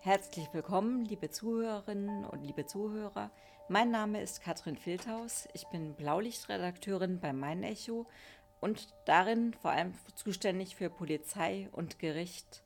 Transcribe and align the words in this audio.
Herzlich 0.00 0.48
willkommen, 0.52 1.04
liebe 1.06 1.28
Zuhörerinnen 1.28 2.24
und 2.24 2.44
liebe 2.44 2.64
Zuhörer. 2.64 3.32
Mein 3.68 3.90
Name 3.90 4.22
ist 4.22 4.40
Katrin 4.40 4.76
Filthaus. 4.76 5.48
Ich 5.54 5.66
bin 5.66 5.94
Blaulichtredakteurin 5.94 7.18
bei 7.18 7.32
Mein 7.32 7.64
Echo 7.64 8.06
und 8.60 8.94
darin 9.06 9.54
vor 9.54 9.72
allem 9.72 9.94
zuständig 10.14 10.76
für 10.76 10.88
Polizei 10.88 11.68
und 11.72 11.98
Gericht. 11.98 12.62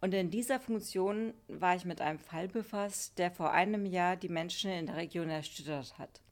Und 0.00 0.14
in 0.14 0.30
dieser 0.30 0.58
Funktion 0.58 1.32
war 1.46 1.76
ich 1.76 1.84
mit 1.84 2.00
einem 2.00 2.18
Fall 2.18 2.48
befasst, 2.48 3.20
der 3.20 3.30
vor 3.30 3.52
einem 3.52 3.86
Jahr 3.86 4.16
die 4.16 4.28
Menschen 4.28 4.72
in 4.72 4.86
der 4.86 4.96
Region 4.96 5.30
erschüttert 5.30 5.96
hat. 5.96 6.22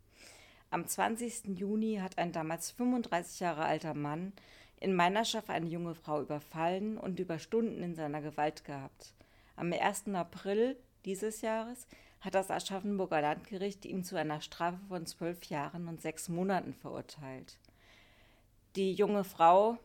Am 0.70 0.84
20. 0.84 1.56
Juni 1.56 2.00
hat 2.02 2.18
ein 2.18 2.32
damals 2.32 2.72
35 2.72 3.38
Jahre 3.38 3.64
alter 3.64 3.94
Mann 3.94 4.32
in 4.80 4.96
Meinerschaft 4.96 5.50
eine 5.50 5.68
junge 5.68 5.94
Frau 5.94 6.20
überfallen 6.20 6.98
und 6.98 7.20
über 7.20 7.38
Stunden 7.38 7.80
in 7.84 7.94
seiner 7.94 8.20
Gewalt 8.20 8.64
gehabt. 8.64 9.14
Am 9.54 9.72
1. 9.72 10.08
April 10.14 10.76
dieses 11.04 11.42
Jahres 11.42 11.86
hat 12.20 12.34
das 12.34 12.50
Aschaffenburger 12.50 13.20
Landgericht 13.20 13.84
ihn 13.84 14.02
zu 14.02 14.16
einer 14.16 14.40
Strafe 14.40 14.78
von 14.88 15.06
zwölf 15.06 15.44
Jahren 15.44 15.88
und 15.88 16.00
sechs 16.00 16.28
Monaten 16.28 16.72
verurteilt. 16.72 17.58
Die 18.76 18.92
junge 18.92 19.24
Frau, 19.24 19.76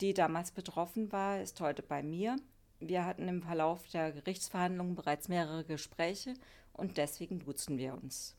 die 0.00 0.14
damals 0.14 0.52
betroffen 0.52 1.12
war, 1.12 1.40
ist 1.40 1.60
heute 1.60 1.82
bei 1.82 2.02
mir. 2.02 2.36
Wir 2.78 3.04
hatten 3.04 3.28
im 3.28 3.42
Verlauf 3.42 3.86
der 3.88 4.12
Gerichtsverhandlungen 4.12 4.94
bereits 4.94 5.28
mehrere 5.28 5.64
Gespräche 5.64 6.32
und 6.72 6.96
deswegen 6.96 7.40
duzen 7.40 7.76
wir 7.76 7.94
uns. 7.94 8.34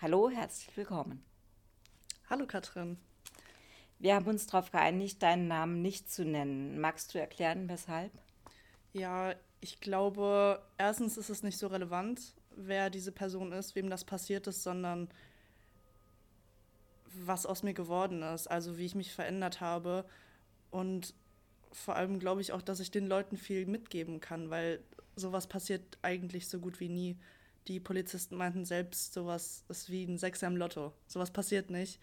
Hallo, 0.00 0.30
herzlich 0.30 0.74
willkommen. 0.74 1.22
Hallo 2.30 2.46
Katrin. 2.46 2.96
Wir 3.98 4.14
haben 4.14 4.26
uns 4.26 4.46
darauf 4.46 4.70
geeinigt, 4.70 5.22
deinen 5.22 5.48
Namen 5.48 5.82
nicht 5.82 6.10
zu 6.10 6.24
nennen. 6.24 6.80
Magst 6.80 7.14
du 7.14 7.18
erklären, 7.18 7.68
weshalb? 7.68 8.12
Ja, 8.94 9.34
ich 9.64 9.80
glaube, 9.80 10.60
erstens 10.76 11.16
ist 11.16 11.30
es 11.30 11.42
nicht 11.42 11.56
so 11.56 11.68
relevant, 11.68 12.34
wer 12.54 12.90
diese 12.90 13.12
Person 13.12 13.50
ist, 13.50 13.74
wem 13.74 13.88
das 13.88 14.04
passiert 14.04 14.46
ist, 14.46 14.62
sondern 14.62 15.08
was 17.14 17.46
aus 17.46 17.62
mir 17.62 17.72
geworden 17.72 18.20
ist, 18.20 18.46
also 18.46 18.76
wie 18.76 18.84
ich 18.84 18.94
mich 18.94 19.14
verändert 19.14 19.62
habe. 19.62 20.04
Und 20.70 21.14
vor 21.72 21.96
allem 21.96 22.18
glaube 22.18 22.42
ich 22.42 22.52
auch, 22.52 22.60
dass 22.60 22.78
ich 22.78 22.90
den 22.90 23.06
Leuten 23.06 23.38
viel 23.38 23.64
mitgeben 23.64 24.20
kann, 24.20 24.50
weil 24.50 24.84
sowas 25.16 25.46
passiert 25.46 25.96
eigentlich 26.02 26.46
so 26.46 26.58
gut 26.58 26.78
wie 26.78 26.90
nie. 26.90 27.16
Die 27.66 27.80
Polizisten 27.80 28.36
meinten 28.36 28.66
selbst, 28.66 29.14
sowas 29.14 29.64
ist 29.70 29.88
wie 29.88 30.04
ein 30.04 30.18
Sechser 30.18 30.46
im 30.46 30.58
Lotto. 30.58 30.92
Sowas 31.06 31.30
passiert 31.30 31.70
nicht. 31.70 32.00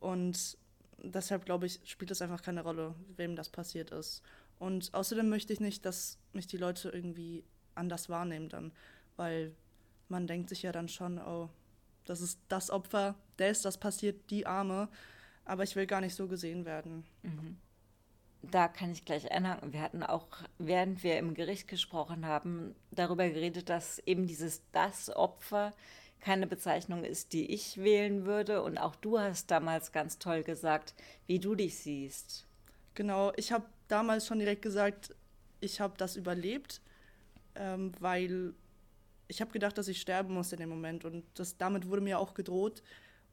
Und 0.00 0.56
deshalb 1.02 1.44
glaube 1.44 1.66
ich, 1.66 1.80
spielt 1.84 2.12
es 2.12 2.22
einfach 2.22 2.40
keine 2.40 2.62
Rolle, 2.62 2.94
wem 3.18 3.36
das 3.36 3.50
passiert 3.50 3.90
ist. 3.90 4.22
Und 4.64 4.94
außerdem 4.94 5.28
möchte 5.28 5.52
ich 5.52 5.60
nicht, 5.60 5.84
dass 5.84 6.16
mich 6.32 6.46
die 6.46 6.56
Leute 6.56 6.88
irgendwie 6.88 7.44
anders 7.74 8.08
wahrnehmen 8.08 8.48
dann, 8.48 8.72
weil 9.14 9.54
man 10.08 10.26
denkt 10.26 10.48
sich 10.48 10.62
ja 10.62 10.72
dann 10.72 10.88
schon, 10.88 11.18
oh, 11.18 11.50
das 12.06 12.22
ist 12.22 12.40
das 12.48 12.70
Opfer, 12.70 13.14
der 13.38 13.50
ist 13.50 13.66
das 13.66 13.76
passiert, 13.76 14.30
die 14.30 14.46
Arme, 14.46 14.88
aber 15.44 15.64
ich 15.64 15.76
will 15.76 15.86
gar 15.86 16.00
nicht 16.00 16.14
so 16.14 16.28
gesehen 16.28 16.64
werden. 16.64 17.04
Mhm. 17.20 17.58
Da 18.40 18.68
kann 18.68 18.90
ich 18.90 19.04
gleich 19.04 19.30
einhaken. 19.30 19.74
Wir 19.74 19.82
hatten 19.82 20.02
auch, 20.02 20.28
während 20.56 21.02
wir 21.02 21.18
im 21.18 21.34
Gericht 21.34 21.68
gesprochen 21.68 22.24
haben, 22.24 22.74
darüber 22.90 23.28
geredet, 23.28 23.68
dass 23.68 23.98
eben 24.06 24.26
dieses 24.26 24.62
das 24.72 25.14
Opfer 25.14 25.74
keine 26.20 26.46
Bezeichnung 26.46 27.04
ist, 27.04 27.34
die 27.34 27.52
ich 27.52 27.76
wählen 27.76 28.24
würde. 28.24 28.62
Und 28.62 28.78
auch 28.78 28.96
du 28.96 29.18
hast 29.18 29.50
damals 29.50 29.92
ganz 29.92 30.18
toll 30.18 30.42
gesagt, 30.42 30.94
wie 31.26 31.38
du 31.38 31.54
dich 31.54 31.76
siehst. 31.76 32.46
Genau, 32.94 33.32
ich 33.36 33.52
habe 33.52 33.66
damals 33.88 34.26
schon 34.26 34.38
direkt 34.38 34.62
gesagt, 34.62 35.14
ich 35.60 35.80
habe 35.80 35.94
das 35.96 36.16
überlebt, 36.16 36.80
ähm, 37.54 37.92
weil 38.00 38.54
ich 39.28 39.40
habe 39.40 39.52
gedacht, 39.52 39.78
dass 39.78 39.88
ich 39.88 40.00
sterben 40.00 40.34
muss 40.34 40.52
in 40.52 40.58
dem 40.58 40.68
Moment. 40.68 41.04
Und 41.04 41.24
das, 41.34 41.56
damit 41.56 41.88
wurde 41.88 42.02
mir 42.02 42.18
auch 42.18 42.34
gedroht. 42.34 42.82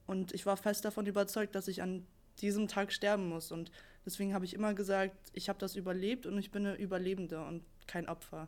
Und 0.07 0.33
ich 0.33 0.45
war 0.45 0.57
fest 0.57 0.85
davon 0.85 1.05
überzeugt, 1.05 1.55
dass 1.55 1.67
ich 1.67 1.81
an 1.81 2.05
diesem 2.39 2.67
Tag 2.67 2.91
sterben 2.91 3.29
muss. 3.29 3.51
Und 3.51 3.71
deswegen 4.05 4.33
habe 4.33 4.45
ich 4.45 4.53
immer 4.53 4.73
gesagt, 4.73 5.15
ich 5.33 5.49
habe 5.49 5.59
das 5.59 5.75
überlebt 5.75 6.25
und 6.25 6.37
ich 6.37 6.51
bin 6.51 6.65
eine 6.65 6.75
Überlebende 6.75 7.43
und 7.45 7.63
kein 7.87 8.07
Opfer. 8.07 8.47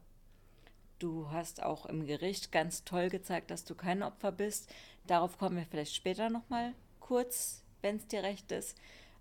Du 1.00 1.29
hast 1.31 1.61
auch 1.61 1.85
im 1.85 2.06
Gericht 2.06 2.51
ganz 2.51 2.85
toll 2.85 3.09
gezeigt, 3.09 3.51
dass 3.51 3.66
du 3.66 3.75
kein 3.75 4.03
Opfer 4.03 4.31
bist. 4.31 4.73
Darauf 5.06 5.38
kommen 5.38 5.57
wir 5.57 5.66
vielleicht 5.66 5.95
später 5.95 6.29
nochmal 6.29 6.73
kurz, 7.00 7.63
wenn 7.81 7.97
es 7.97 8.07
dir 8.07 8.23
recht 8.23 8.51
ist. 8.51 8.77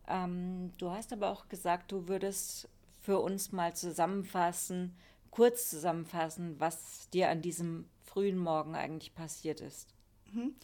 Ähm, 0.06 0.72
du 0.78 0.90
hast 0.90 1.12
aber 1.12 1.30
auch 1.30 1.48
gesagt, 1.48 1.90
du 1.90 2.06
würdest 2.06 2.68
für 3.02 3.18
uns 3.18 3.52
mal 3.52 3.74
zusammenfassen, 3.74 4.96
kurz 5.30 5.68
zusammenfassen, 5.68 6.58
was 6.58 7.10
dir 7.10 7.28
an 7.28 7.42
diesem 7.42 7.88
frühen 8.04 8.38
Morgen 8.38 8.74
eigentlich 8.74 9.14
passiert 9.14 9.60
ist. 9.60 9.88
Mhm. 10.32 10.54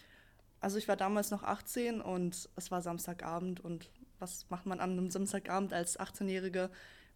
Also 0.61 0.79
ich 0.79 0.89
war 0.89 0.97
damals 0.97 1.31
noch 1.31 1.43
18 1.43 2.01
und 2.01 2.49
es 2.57 2.71
war 2.71 2.81
Samstagabend 2.81 3.61
und 3.61 3.91
was 4.19 4.47
macht 4.51 4.67
man 4.67 4.81
an 4.81 4.93
einem 4.93 5.11
Samstagabend 5.11 5.73
als 5.73 5.99
18-Jährige? 5.99 6.71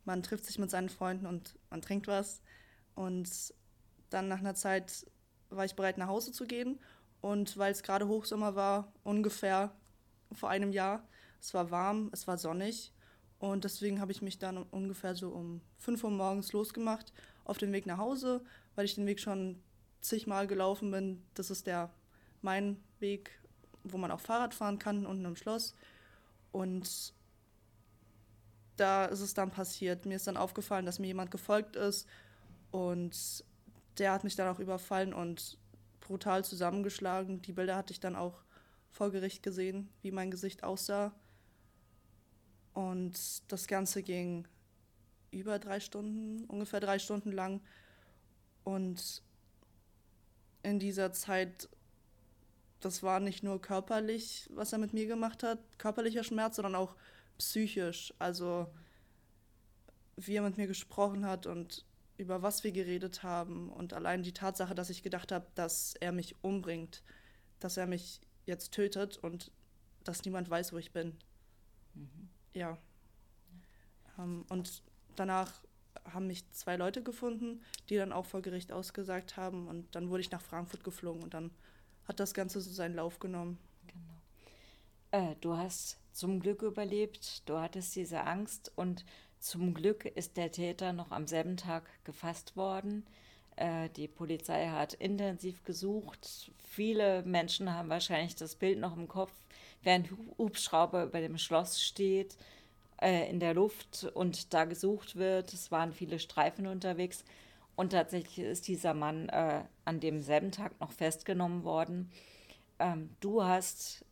Man 0.05 0.23
trifft 0.23 0.45
sich 0.45 0.59
mit 0.59 0.71
seinen 0.71 0.89
Freunden 0.89 1.27
und 1.27 1.59
man 1.71 1.83
trinkt 1.83 2.07
was. 2.07 2.41
Und 2.95 3.55
dann 4.11 4.29
nach 4.29 4.39
einer 4.39 4.55
Zeit 4.55 5.07
war 5.51 5.65
ich 5.65 5.75
bereit, 5.75 5.99
nach 5.99 6.09
Hause 6.09 6.33
zu 6.33 6.47
gehen. 6.47 6.81
Und 7.21 7.57
weil 7.57 7.73
es 7.73 7.83
gerade 7.83 8.09
Hochsommer 8.09 8.55
war, 8.55 8.93
ungefähr 9.05 9.75
vor 10.33 10.49
einem 10.49 10.73
Jahr, 10.73 11.07
es 11.41 11.55
war 11.55 11.71
warm, 11.71 12.11
es 12.13 12.27
war 12.27 12.39
sonnig. 12.39 12.93
Und 13.43 13.65
deswegen 13.65 14.01
habe 14.01 14.13
ich 14.13 14.23
mich 14.23 14.39
dann 14.39 14.57
ungefähr 14.57 15.17
so 15.17 15.31
um 15.31 15.63
5 15.79 16.05
Uhr 16.05 16.11
morgens 16.11 16.53
losgemacht 16.53 17.13
auf 17.45 17.59
den 17.59 17.73
Weg 17.73 17.87
nach 17.87 17.99
Hause, 17.99 18.41
weil 18.77 18.85
ich 18.85 18.95
den 18.95 19.05
Weg 19.05 19.19
schon 19.19 19.61
zigmal 20.01 20.47
gelaufen 20.47 20.93
bin. 20.93 21.21
Das 21.35 21.51
ist 21.51 21.67
der 21.67 21.91
mein 22.41 22.81
Weg, 23.01 23.33
wo 23.83 23.99
man 23.99 24.13
auch 24.13 24.21
Fahrrad 24.21 24.55
fahren 24.55 24.79
kann, 24.79 25.07
unten 25.07 25.25
im 25.25 25.35
Schloss. 25.35 25.75
Und 26.53 27.15
da 28.77 29.07
ist 29.07 29.19
es 29.19 29.35
dann 29.35 29.51
passiert. 29.51 30.07
Mir 30.07 30.15
ist 30.15 30.29
dann 30.29 30.37
aufgefallen, 30.37 30.87
dass 30.87 31.01
mir 31.01 31.09
jemand 31.09 31.33
gefolgt 31.33 31.75
ist 31.75 32.07
und 32.71 33.45
der 33.99 34.13
hat 34.13 34.23
mich 34.23 34.37
dann 34.37 34.55
auch 34.55 34.61
überfallen 34.61 35.13
und 35.13 35.59
brutal 35.99 36.45
zusammengeschlagen. 36.45 37.43
Die 37.43 37.53
Bilder 37.53 37.75
hatte 37.75 37.93
ich 37.93 37.99
dann 37.99 38.15
auch 38.15 38.45
vor 38.93 39.11
Gericht 39.11 39.43
gesehen, 39.43 39.89
wie 40.01 40.13
mein 40.13 40.31
Gesicht 40.31 40.63
aussah. 40.63 41.13
Und 42.75 43.43
das 43.49 43.67
Ganze 43.67 44.03
ging 44.03 44.47
über 45.31 45.59
drei 45.59 45.81
Stunden, 45.81 46.45
ungefähr 46.47 46.81
drei 46.81 46.99
Stunden 46.99 47.33
lang. 47.33 47.61
Und 48.65 49.23
in 50.63 50.79
dieser 50.79 51.13
Zeit, 51.13 51.69
das 52.81 53.03
war 53.03 53.21
nicht 53.21 53.43
nur 53.43 53.61
körperlich, 53.61 54.49
was 54.53 54.73
er 54.73 54.79
mit 54.79 54.93
mir 54.93 55.07
gemacht 55.07 55.43
hat, 55.43 55.59
körperlicher 55.79 56.25
Schmerz, 56.25 56.57
sondern 56.57 56.75
auch 56.75 56.97
psychisch. 57.39 58.15
Also 58.19 58.69
wie 60.17 60.37
er 60.37 60.43
mit 60.43 60.57
mir 60.57 60.67
gesprochen 60.67 61.27
hat 61.27 61.47
und 61.47 61.85
über 62.19 62.43
was 62.43 62.63
wir 62.63 62.73
geredet 62.73 63.23
haben 63.23 63.71
und 63.71 63.93
allein 63.93 64.23
die 64.23 64.33
Tatsache, 64.33 64.75
dass 64.75 64.91
ich 64.91 65.03
gedacht 65.03 65.33
habe, 65.33 65.47
dass 65.55 65.95
er 66.01 66.13
mich 66.13 66.37
umbringt, 66.43 67.03
dass 67.59 67.77
er 67.77 67.87
mich 67.87 68.21
jetzt 68.45 68.73
tötet 68.73 69.17
und 69.19 69.51
dass 70.05 70.25
niemand 70.25 70.51
weiß, 70.51 70.73
wo 70.73 70.79
ich 70.79 70.93
bin. 70.93 71.17
Mhm. 71.95 72.29
Ja. 72.55 72.79
Ähm, 74.19 74.45
und 74.49 74.83
danach 75.17 75.53
haben 76.13 76.27
mich 76.27 76.51
zwei 76.53 76.77
Leute 76.77 77.03
gefunden, 77.03 77.63
die 77.89 77.97
dann 77.97 78.13
auch 78.13 78.27
vor 78.27 78.43
Gericht 78.43 78.73
ausgesagt 78.73 79.37
haben 79.37 79.69
und 79.69 79.95
dann 79.95 80.11
wurde 80.11 80.23
ich 80.23 80.31
nach 80.31 80.41
Frankfurt 80.41 80.85
geflogen 80.85 81.23
und 81.23 81.35
dann 81.35 81.51
hat 82.07 82.19
das 82.19 82.35
Ganze 82.35 82.61
so 82.61 82.71
seinen 82.71 82.97
Lauf 82.97 83.19
genommen. 83.19 83.59
Genau. 83.87 85.31
Äh, 85.31 85.37
du 85.41 85.57
hast 85.57 85.99
zum 86.13 86.41
Glück 86.41 86.63
überlebt, 86.63 87.49
du 87.49 87.59
hattest 87.59 87.95
diese 87.95 88.25
Angst 88.25 88.73
und 88.75 89.05
zum 89.39 89.75
Glück 89.75 90.05
ist 90.05 90.37
der 90.37 90.53
Täter 90.53 90.93
noch 90.93 91.11
am 91.11 91.27
selben 91.27 91.57
Tag 91.57 91.85
gefasst 92.05 92.57
worden. 92.57 93.05
Äh, 93.57 93.89
die 93.91 94.09
Polizei 94.09 94.69
hat 94.69 94.95
intensiv 94.95 95.63
gesucht. 95.65 96.53
Viele 96.59 97.23
Menschen 97.25 97.73
haben 97.73 97.89
wahrscheinlich 97.89 98.37
das 98.37 98.55
Bild 98.55 98.79
noch 98.79 98.97
im 98.97 99.09
Kopf, 99.09 99.33
während 99.83 100.11
Hubschrauber 100.39 101.05
über 101.05 101.21
dem 101.21 101.39
Schloss 101.39 101.83
steht, 101.83 102.37
äh, 103.01 103.29
in 103.29 103.41
der 103.41 103.55
Luft 103.55 104.05
und 104.15 104.55
da 104.55 104.65
gesucht 104.65 105.17
wird. 105.17 105.53
Es 105.53 105.71
waren 105.71 105.93
viele 105.93 106.19
Streifen 106.19 106.67
unterwegs. 106.67 107.25
Und 107.75 107.91
tatsächlich 107.91 108.39
ist 108.39 108.69
dieser 108.69 108.95
Mann 108.95 109.29
äh, 109.29 109.63
an 109.85 110.01
demselben 110.01 110.53
Tag 110.53 110.79
noch 110.81 110.93
festgenommen 110.93 111.65
worden. 111.65 112.11
Ähm, 112.79 113.11
du 113.21 113.43
hast 113.43 114.05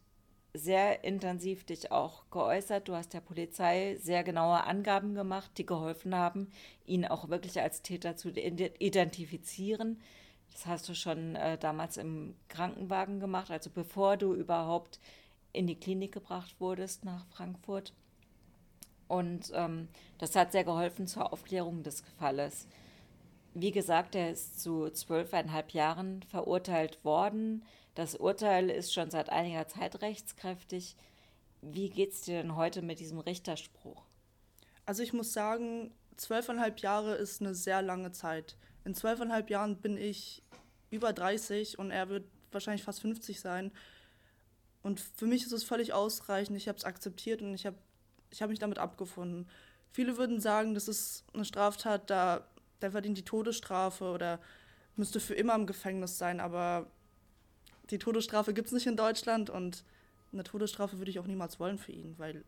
sehr 0.54 1.04
intensiv 1.04 1.64
dich 1.64 1.92
auch 1.92 2.24
geäußert. 2.30 2.88
Du 2.88 2.94
hast 2.94 3.14
der 3.14 3.20
Polizei 3.20 3.96
sehr 4.00 4.24
genaue 4.24 4.64
Angaben 4.64 5.14
gemacht, 5.14 5.52
die 5.58 5.66
geholfen 5.66 6.14
haben, 6.14 6.50
ihn 6.86 7.04
auch 7.04 7.28
wirklich 7.28 7.60
als 7.60 7.82
Täter 7.82 8.16
zu 8.16 8.30
identifizieren. 8.30 10.00
Das 10.52 10.66
hast 10.66 10.88
du 10.88 10.94
schon 10.94 11.36
äh, 11.36 11.56
damals 11.58 11.96
im 11.96 12.34
Krankenwagen 12.48 13.20
gemacht, 13.20 13.50
also 13.50 13.70
bevor 13.70 14.16
du 14.16 14.34
überhaupt 14.34 14.98
in 15.52 15.66
die 15.66 15.78
Klinik 15.78 16.12
gebracht 16.12 16.54
wurdest 16.58 17.04
nach 17.04 17.26
Frankfurt. 17.26 17.92
Und 19.08 19.50
ähm, 19.54 19.88
das 20.18 20.36
hat 20.36 20.52
sehr 20.52 20.64
geholfen 20.64 21.06
zur 21.06 21.32
Aufklärung 21.32 21.82
des 21.82 22.02
Falles. 22.18 22.68
Wie 23.54 23.72
gesagt, 23.72 24.14
er 24.14 24.30
ist 24.30 24.60
zu 24.60 24.88
zwölfeinhalb 24.90 25.72
Jahren 25.72 26.22
verurteilt 26.22 27.04
worden. 27.04 27.64
Das 27.96 28.14
Urteil 28.14 28.70
ist 28.70 28.94
schon 28.94 29.10
seit 29.10 29.30
einiger 29.30 29.66
Zeit 29.66 30.00
rechtskräftig. 30.02 30.94
Wie 31.60 31.90
geht 31.90 32.12
es 32.12 32.22
dir 32.22 32.40
denn 32.40 32.54
heute 32.54 32.82
mit 32.82 33.00
diesem 33.00 33.18
Richterspruch? 33.18 34.04
Also 34.86 35.02
ich 35.02 35.12
muss 35.12 35.32
sagen, 35.32 35.92
zwölfeinhalb 36.16 36.78
Jahre 36.80 37.16
ist 37.16 37.40
eine 37.40 37.54
sehr 37.54 37.82
lange 37.82 38.12
Zeit. 38.12 38.56
In 38.84 38.94
zwölfeinhalb 38.94 39.50
Jahren 39.50 39.76
bin 39.76 39.96
ich 39.96 40.42
über 40.90 41.12
30 41.12 41.78
und 41.78 41.90
er 41.90 42.08
wird 42.08 42.24
wahrscheinlich 42.52 42.84
fast 42.84 43.00
50 43.00 43.40
sein. 43.40 43.72
Und 44.82 45.00
für 45.00 45.26
mich 45.26 45.44
ist 45.44 45.52
es 45.52 45.64
völlig 45.64 45.92
ausreichend. 45.92 46.56
Ich 46.56 46.68
habe 46.68 46.78
es 46.78 46.84
akzeptiert 46.84 47.42
und 47.42 47.54
ich 47.54 47.66
habe 47.66 47.76
ich 48.30 48.42
hab 48.42 48.50
mich 48.50 48.58
damit 48.58 48.78
abgefunden. 48.78 49.48
Viele 49.92 50.16
würden 50.16 50.40
sagen, 50.40 50.74
das 50.74 50.88
ist 50.88 51.24
eine 51.34 51.44
Straftat, 51.44 52.08
da, 52.10 52.46
der 52.80 52.92
verdient 52.92 53.18
die 53.18 53.24
Todesstrafe 53.24 54.04
oder 54.04 54.40
müsste 54.96 55.18
für 55.18 55.34
immer 55.34 55.54
im 55.54 55.66
Gefängnis 55.66 56.16
sein. 56.16 56.40
Aber 56.40 56.86
die 57.90 57.98
Todesstrafe 57.98 58.54
gibt 58.54 58.68
es 58.68 58.72
nicht 58.72 58.86
in 58.86 58.96
Deutschland 58.96 59.50
und 59.50 59.84
eine 60.32 60.44
Todesstrafe 60.44 60.98
würde 60.98 61.10
ich 61.10 61.18
auch 61.18 61.26
niemals 61.26 61.58
wollen 61.58 61.78
für 61.78 61.92
ihn, 61.92 62.14
weil 62.18 62.44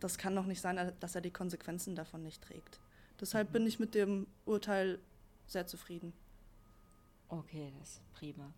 das 0.00 0.16
kann 0.16 0.34
doch 0.34 0.46
nicht 0.46 0.60
sein, 0.60 0.92
dass 1.00 1.14
er 1.14 1.20
die 1.20 1.30
Konsequenzen 1.30 1.94
davon 1.94 2.22
nicht 2.22 2.42
trägt. 2.42 2.80
Deshalb 3.20 3.48
mhm. 3.48 3.52
bin 3.52 3.66
ich 3.66 3.78
mit 3.78 3.94
dem 3.94 4.26
Urteil 4.46 4.98
sehr 5.46 5.66
zufrieden. 5.66 6.12
Okay, 7.28 7.72
das 7.78 7.90
ist 7.90 8.12
prima. 8.12 8.52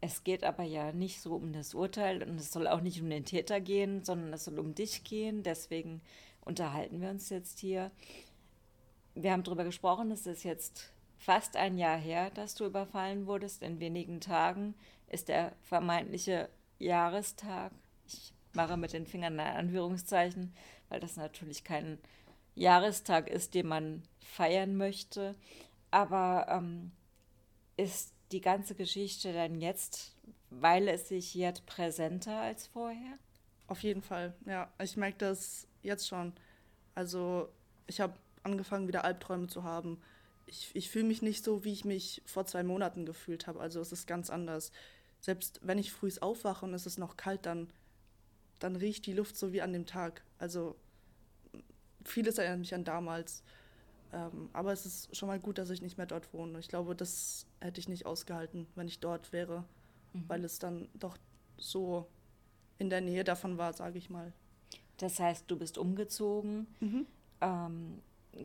Es 0.00 0.24
geht 0.24 0.44
aber 0.44 0.62
ja 0.62 0.92
nicht 0.92 1.20
so 1.20 1.34
um 1.34 1.52
das 1.52 1.74
Urteil 1.74 2.22
und 2.22 2.38
es 2.38 2.52
soll 2.52 2.66
auch 2.68 2.80
nicht 2.80 3.00
um 3.00 3.08
den 3.08 3.24
Täter 3.24 3.60
gehen, 3.60 4.04
sondern 4.04 4.32
es 4.32 4.44
soll 4.44 4.58
um 4.58 4.74
dich 4.74 5.04
gehen. 5.04 5.42
Deswegen 5.42 6.02
unterhalten 6.44 7.00
wir 7.00 7.10
uns 7.10 7.28
jetzt 7.30 7.58
hier. 7.58 7.90
Wir 9.14 9.32
haben 9.32 9.42
darüber 9.42 9.64
gesprochen, 9.64 10.10
es 10.10 10.26
ist 10.26 10.44
jetzt 10.44 10.92
fast 11.18 11.56
ein 11.56 11.78
Jahr 11.78 11.96
her, 11.96 12.30
dass 12.30 12.54
du 12.54 12.66
überfallen 12.66 13.26
wurdest. 13.26 13.62
In 13.62 13.80
wenigen 13.80 14.20
Tagen 14.20 14.74
ist 15.08 15.28
der 15.28 15.52
vermeintliche 15.62 16.48
Jahrestag. 16.78 17.72
Ich 18.06 18.32
mache 18.52 18.76
mit 18.76 18.92
den 18.92 19.06
Fingern 19.06 19.40
ein 19.40 19.56
Anführungszeichen, 19.56 20.54
weil 20.88 21.00
das 21.00 21.16
natürlich 21.16 21.64
kein 21.64 21.98
Jahrestag 22.54 23.28
ist, 23.28 23.54
den 23.54 23.66
man 23.66 24.02
feiern 24.20 24.76
möchte. 24.76 25.34
Aber 25.90 26.46
ähm, 26.50 26.92
ist 27.76 28.12
die 28.32 28.40
ganze 28.40 28.74
Geschichte 28.74 29.32
dann 29.32 29.60
jetzt, 29.60 30.14
weil 30.50 30.88
es 30.88 31.08
sich 31.08 31.34
jetzt 31.34 31.66
präsenter 31.66 32.40
als 32.40 32.66
vorher? 32.66 33.18
Auf 33.68 33.82
jeden 33.82 34.02
Fall, 34.02 34.34
ja. 34.46 34.72
Ich 34.82 34.96
merke 34.96 35.18
das 35.18 35.66
jetzt 35.82 36.06
schon. 36.06 36.32
Also 36.94 37.48
ich 37.86 38.00
habe 38.00 38.14
angefangen, 38.42 38.88
wieder 38.88 39.04
Albträume 39.04 39.48
zu 39.48 39.64
haben. 39.64 40.00
Ich, 40.46 40.70
ich 40.74 40.90
fühle 40.90 41.04
mich 41.04 41.22
nicht 41.22 41.44
so, 41.44 41.64
wie 41.64 41.72
ich 41.72 41.84
mich 41.84 42.22
vor 42.24 42.46
zwei 42.46 42.62
Monaten 42.62 43.06
gefühlt 43.06 43.46
habe. 43.46 43.60
Also 43.60 43.80
es 43.80 43.92
ist 43.92 44.06
ganz 44.06 44.30
anders. 44.30 44.70
Selbst 45.20 45.60
wenn 45.62 45.78
ich 45.78 45.92
früh 45.92 46.10
aufwache 46.20 46.64
und 46.64 46.74
es 46.74 46.86
ist 46.86 46.98
noch 46.98 47.16
kalt, 47.16 47.46
dann, 47.46 47.68
dann 48.60 48.76
riecht 48.76 49.06
die 49.06 49.12
Luft 49.12 49.36
so 49.36 49.52
wie 49.52 49.62
an 49.62 49.72
dem 49.72 49.86
Tag. 49.86 50.22
Also 50.38 50.76
vieles 52.04 52.38
erinnert 52.38 52.60
mich 52.60 52.74
an 52.74 52.84
damals. 52.84 53.42
Ähm, 54.12 54.48
aber 54.52 54.72
es 54.72 54.86
ist 54.86 55.16
schon 55.16 55.28
mal 55.28 55.40
gut, 55.40 55.58
dass 55.58 55.70
ich 55.70 55.82
nicht 55.82 55.96
mehr 55.96 56.06
dort 56.06 56.32
wohne. 56.32 56.58
Ich 56.58 56.68
glaube, 56.68 56.94
das 56.94 57.46
hätte 57.60 57.80
ich 57.80 57.88
nicht 57.88 58.06
ausgehalten, 58.06 58.66
wenn 58.74 58.88
ich 58.88 59.00
dort 59.00 59.32
wäre, 59.32 59.64
mhm. 60.12 60.24
weil 60.28 60.44
es 60.44 60.58
dann 60.58 60.88
doch 60.94 61.16
so 61.56 62.06
in 62.78 62.90
der 62.90 63.00
Nähe 63.00 63.24
davon 63.24 63.58
war, 63.58 63.72
sage 63.72 63.98
ich 63.98 64.10
mal. 64.10 64.32
Das 64.98 65.18
heißt, 65.18 65.50
du 65.50 65.56
bist 65.56 65.78
umgezogen. 65.78 66.66
Mhm. 66.80 67.06
Ähm, 67.40 68.02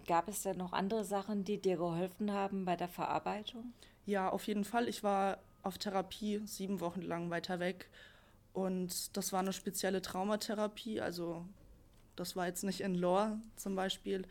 gab 0.07 0.27
es 0.27 0.43
denn 0.43 0.57
noch 0.57 0.73
andere 0.73 1.03
Sachen, 1.03 1.43
die 1.43 1.61
dir 1.61 1.77
geholfen 1.77 2.31
haben 2.31 2.65
bei 2.65 2.75
der 2.75 2.87
Verarbeitung? 2.87 3.73
Ja, 4.05 4.29
auf 4.29 4.47
jeden 4.47 4.63
Fall. 4.63 4.87
Ich 4.87 5.03
war 5.03 5.39
auf 5.63 5.77
Therapie 5.77 6.41
sieben 6.45 6.79
Wochen 6.79 7.01
lang 7.01 7.29
weiter 7.29 7.59
weg. 7.59 7.89
Und 8.53 9.15
das 9.15 9.31
war 9.31 9.39
eine 9.39 9.53
spezielle 9.53 10.01
Traumatherapie. 10.01 10.99
Also 10.99 11.45
das 12.15 12.35
war 12.35 12.47
jetzt 12.47 12.63
nicht 12.63 12.81
in 12.81 12.95
Lore 12.95 13.39
zum 13.55 13.75
Beispiel, 13.75 14.25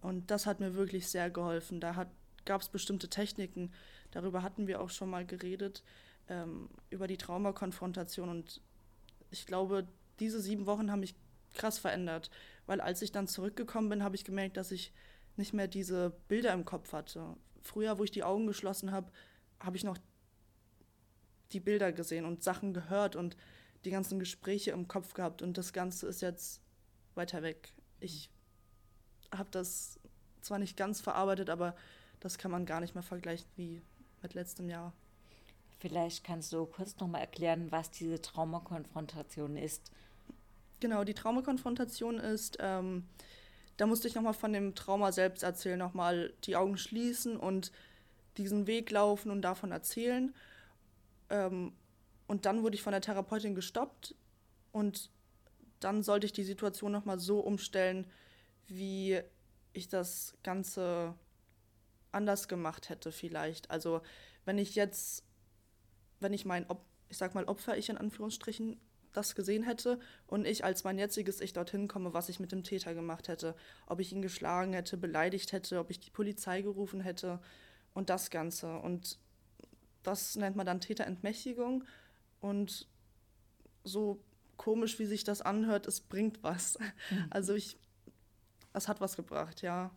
und 0.00 0.30
das 0.30 0.46
hat 0.46 0.60
mir 0.60 0.74
wirklich 0.74 1.08
sehr 1.08 1.30
geholfen. 1.30 1.80
Da 1.80 2.06
gab 2.44 2.62
es 2.62 2.68
bestimmte 2.68 3.08
Techniken, 3.08 3.72
darüber 4.10 4.42
hatten 4.42 4.66
wir 4.66 4.80
auch 4.80 4.90
schon 4.90 5.10
mal 5.10 5.26
geredet, 5.26 5.82
ähm, 6.28 6.68
über 6.88 7.06
die 7.06 7.18
Traumakonfrontation. 7.18 8.28
Und 8.28 8.60
ich 9.30 9.46
glaube, 9.46 9.86
diese 10.18 10.40
sieben 10.40 10.66
Wochen 10.66 10.90
haben 10.90 11.00
mich 11.00 11.14
krass 11.52 11.78
verändert, 11.78 12.30
weil 12.66 12.80
als 12.80 13.02
ich 13.02 13.12
dann 13.12 13.26
zurückgekommen 13.26 13.88
bin, 13.88 14.02
habe 14.02 14.16
ich 14.16 14.24
gemerkt, 14.24 14.56
dass 14.56 14.70
ich 14.70 14.92
nicht 15.36 15.52
mehr 15.52 15.68
diese 15.68 16.10
Bilder 16.28 16.52
im 16.52 16.64
Kopf 16.64 16.92
hatte. 16.92 17.36
Früher, 17.62 17.98
wo 17.98 18.04
ich 18.04 18.10
die 18.10 18.24
Augen 18.24 18.46
geschlossen 18.46 18.92
habe, 18.92 19.10
habe 19.58 19.76
ich 19.76 19.84
noch 19.84 19.98
die 21.52 21.60
Bilder 21.60 21.92
gesehen 21.92 22.24
und 22.24 22.42
Sachen 22.42 22.72
gehört 22.72 23.16
und 23.16 23.36
die 23.84 23.90
ganzen 23.90 24.18
Gespräche 24.18 24.70
im 24.70 24.88
Kopf 24.88 25.14
gehabt 25.14 25.42
und 25.42 25.58
das 25.58 25.72
Ganze 25.72 26.06
ist 26.06 26.22
jetzt 26.22 26.62
weiter 27.14 27.42
weg. 27.42 27.72
Ich 27.98 28.30
habe 29.32 29.48
das 29.50 29.98
zwar 30.40 30.58
nicht 30.58 30.76
ganz 30.76 31.00
verarbeitet, 31.00 31.50
aber 31.50 31.74
das 32.20 32.38
kann 32.38 32.50
man 32.50 32.66
gar 32.66 32.80
nicht 32.80 32.94
mehr 32.94 33.02
vergleichen 33.02 33.48
wie 33.56 33.82
mit 34.22 34.34
letztem 34.34 34.68
Jahr. 34.68 34.92
Vielleicht 35.78 36.24
kannst 36.24 36.52
du 36.52 36.66
kurz 36.66 36.98
nochmal 36.98 37.22
erklären, 37.22 37.72
was 37.72 37.90
diese 37.90 38.20
Traumakonfrontation 38.20 39.56
ist. 39.56 39.90
Genau, 40.80 41.04
die 41.04 41.14
Traumakonfrontation 41.14 42.18
ist, 42.18 42.58
ähm, 42.60 43.06
da 43.76 43.86
musste 43.86 44.08
ich 44.08 44.14
nochmal 44.14 44.34
von 44.34 44.52
dem 44.52 44.74
Trauma 44.74 45.10
selbst 45.10 45.42
erzählen, 45.42 45.78
nochmal 45.78 46.34
die 46.44 46.56
Augen 46.56 46.76
schließen 46.76 47.38
und 47.38 47.72
diesen 48.36 48.66
Weg 48.66 48.90
laufen 48.90 49.30
und 49.30 49.40
davon 49.40 49.72
erzählen. 49.72 50.34
Ähm, 51.30 51.72
und 52.26 52.44
dann 52.44 52.62
wurde 52.62 52.74
ich 52.74 52.82
von 52.82 52.92
der 52.92 53.00
Therapeutin 53.00 53.54
gestoppt 53.54 54.14
und 54.72 55.10
dann 55.80 56.02
sollte 56.02 56.26
ich 56.26 56.32
die 56.32 56.44
Situation 56.44 56.92
nochmal 56.92 57.18
so 57.18 57.40
umstellen, 57.40 58.06
wie 58.70 59.20
ich 59.72 59.88
das 59.88 60.34
Ganze 60.42 61.14
anders 62.12 62.48
gemacht 62.48 62.88
hätte 62.88 63.12
vielleicht. 63.12 63.70
Also 63.70 64.02
wenn 64.44 64.58
ich 64.58 64.74
jetzt, 64.74 65.24
wenn 66.18 66.32
ich 66.32 66.44
mein, 66.44 66.66
ich 67.08 67.16
sag 67.16 67.34
mal 67.34 67.44
Opfer, 67.44 67.76
ich 67.76 67.88
in 67.88 67.98
Anführungsstrichen, 67.98 68.80
das 69.12 69.34
gesehen 69.34 69.64
hätte 69.64 69.98
und 70.26 70.46
ich 70.46 70.64
als 70.64 70.84
mein 70.84 70.98
jetziges 70.98 71.40
Ich 71.40 71.52
dorthin 71.52 71.88
komme, 71.88 72.14
was 72.14 72.28
ich 72.28 72.38
mit 72.38 72.52
dem 72.52 72.62
Täter 72.62 72.94
gemacht 72.94 73.28
hätte, 73.28 73.56
ob 73.86 74.00
ich 74.00 74.12
ihn 74.12 74.22
geschlagen 74.22 74.72
hätte, 74.72 74.96
beleidigt 74.96 75.52
hätte, 75.52 75.80
ob 75.80 75.90
ich 75.90 76.00
die 76.00 76.10
Polizei 76.10 76.62
gerufen 76.62 77.00
hätte 77.00 77.40
und 77.92 78.08
das 78.08 78.30
Ganze. 78.30 78.78
Und 78.78 79.18
das 80.02 80.36
nennt 80.36 80.56
man 80.56 80.66
dann 80.66 80.80
Täterentmächtigung 80.80 81.84
und 82.40 82.86
so 83.82 84.22
komisch, 84.56 84.98
wie 84.98 85.06
sich 85.06 85.24
das 85.24 85.42
anhört, 85.42 85.86
es 85.86 86.00
bringt 86.00 86.42
was. 86.42 86.78
Mhm. 86.78 87.26
Also 87.30 87.54
ich 87.54 87.78
es 88.72 88.88
hat 88.88 89.00
was 89.00 89.16
gebracht, 89.16 89.62
ja. 89.62 89.90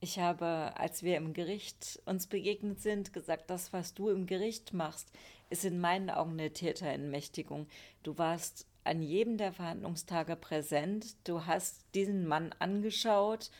Ich 0.00 0.18
habe, 0.18 0.72
als 0.76 1.02
wir 1.02 1.16
im 1.16 1.32
Gericht 1.32 2.02
uns 2.04 2.26
begegnet 2.26 2.80
sind, 2.80 3.12
gesagt, 3.12 3.48
das, 3.48 3.72
was 3.72 3.94
du 3.94 4.10
im 4.10 4.26
Gericht 4.26 4.74
machst, 4.74 5.10
ist 5.50 5.64
in 5.64 5.80
meinen 5.80 6.10
Augen 6.10 6.32
eine 6.32 6.52
Täterentmächtigung. 6.52 7.68
Du 8.02 8.18
warst 8.18 8.66
an 8.84 9.02
jedem 9.02 9.38
der 9.38 9.52
Verhandlungstage 9.52 10.36
präsent, 10.36 11.16
du 11.24 11.46
hast 11.46 11.84
diesen 11.94 12.26
Mann 12.26 12.54
angeschaut, 12.58 13.50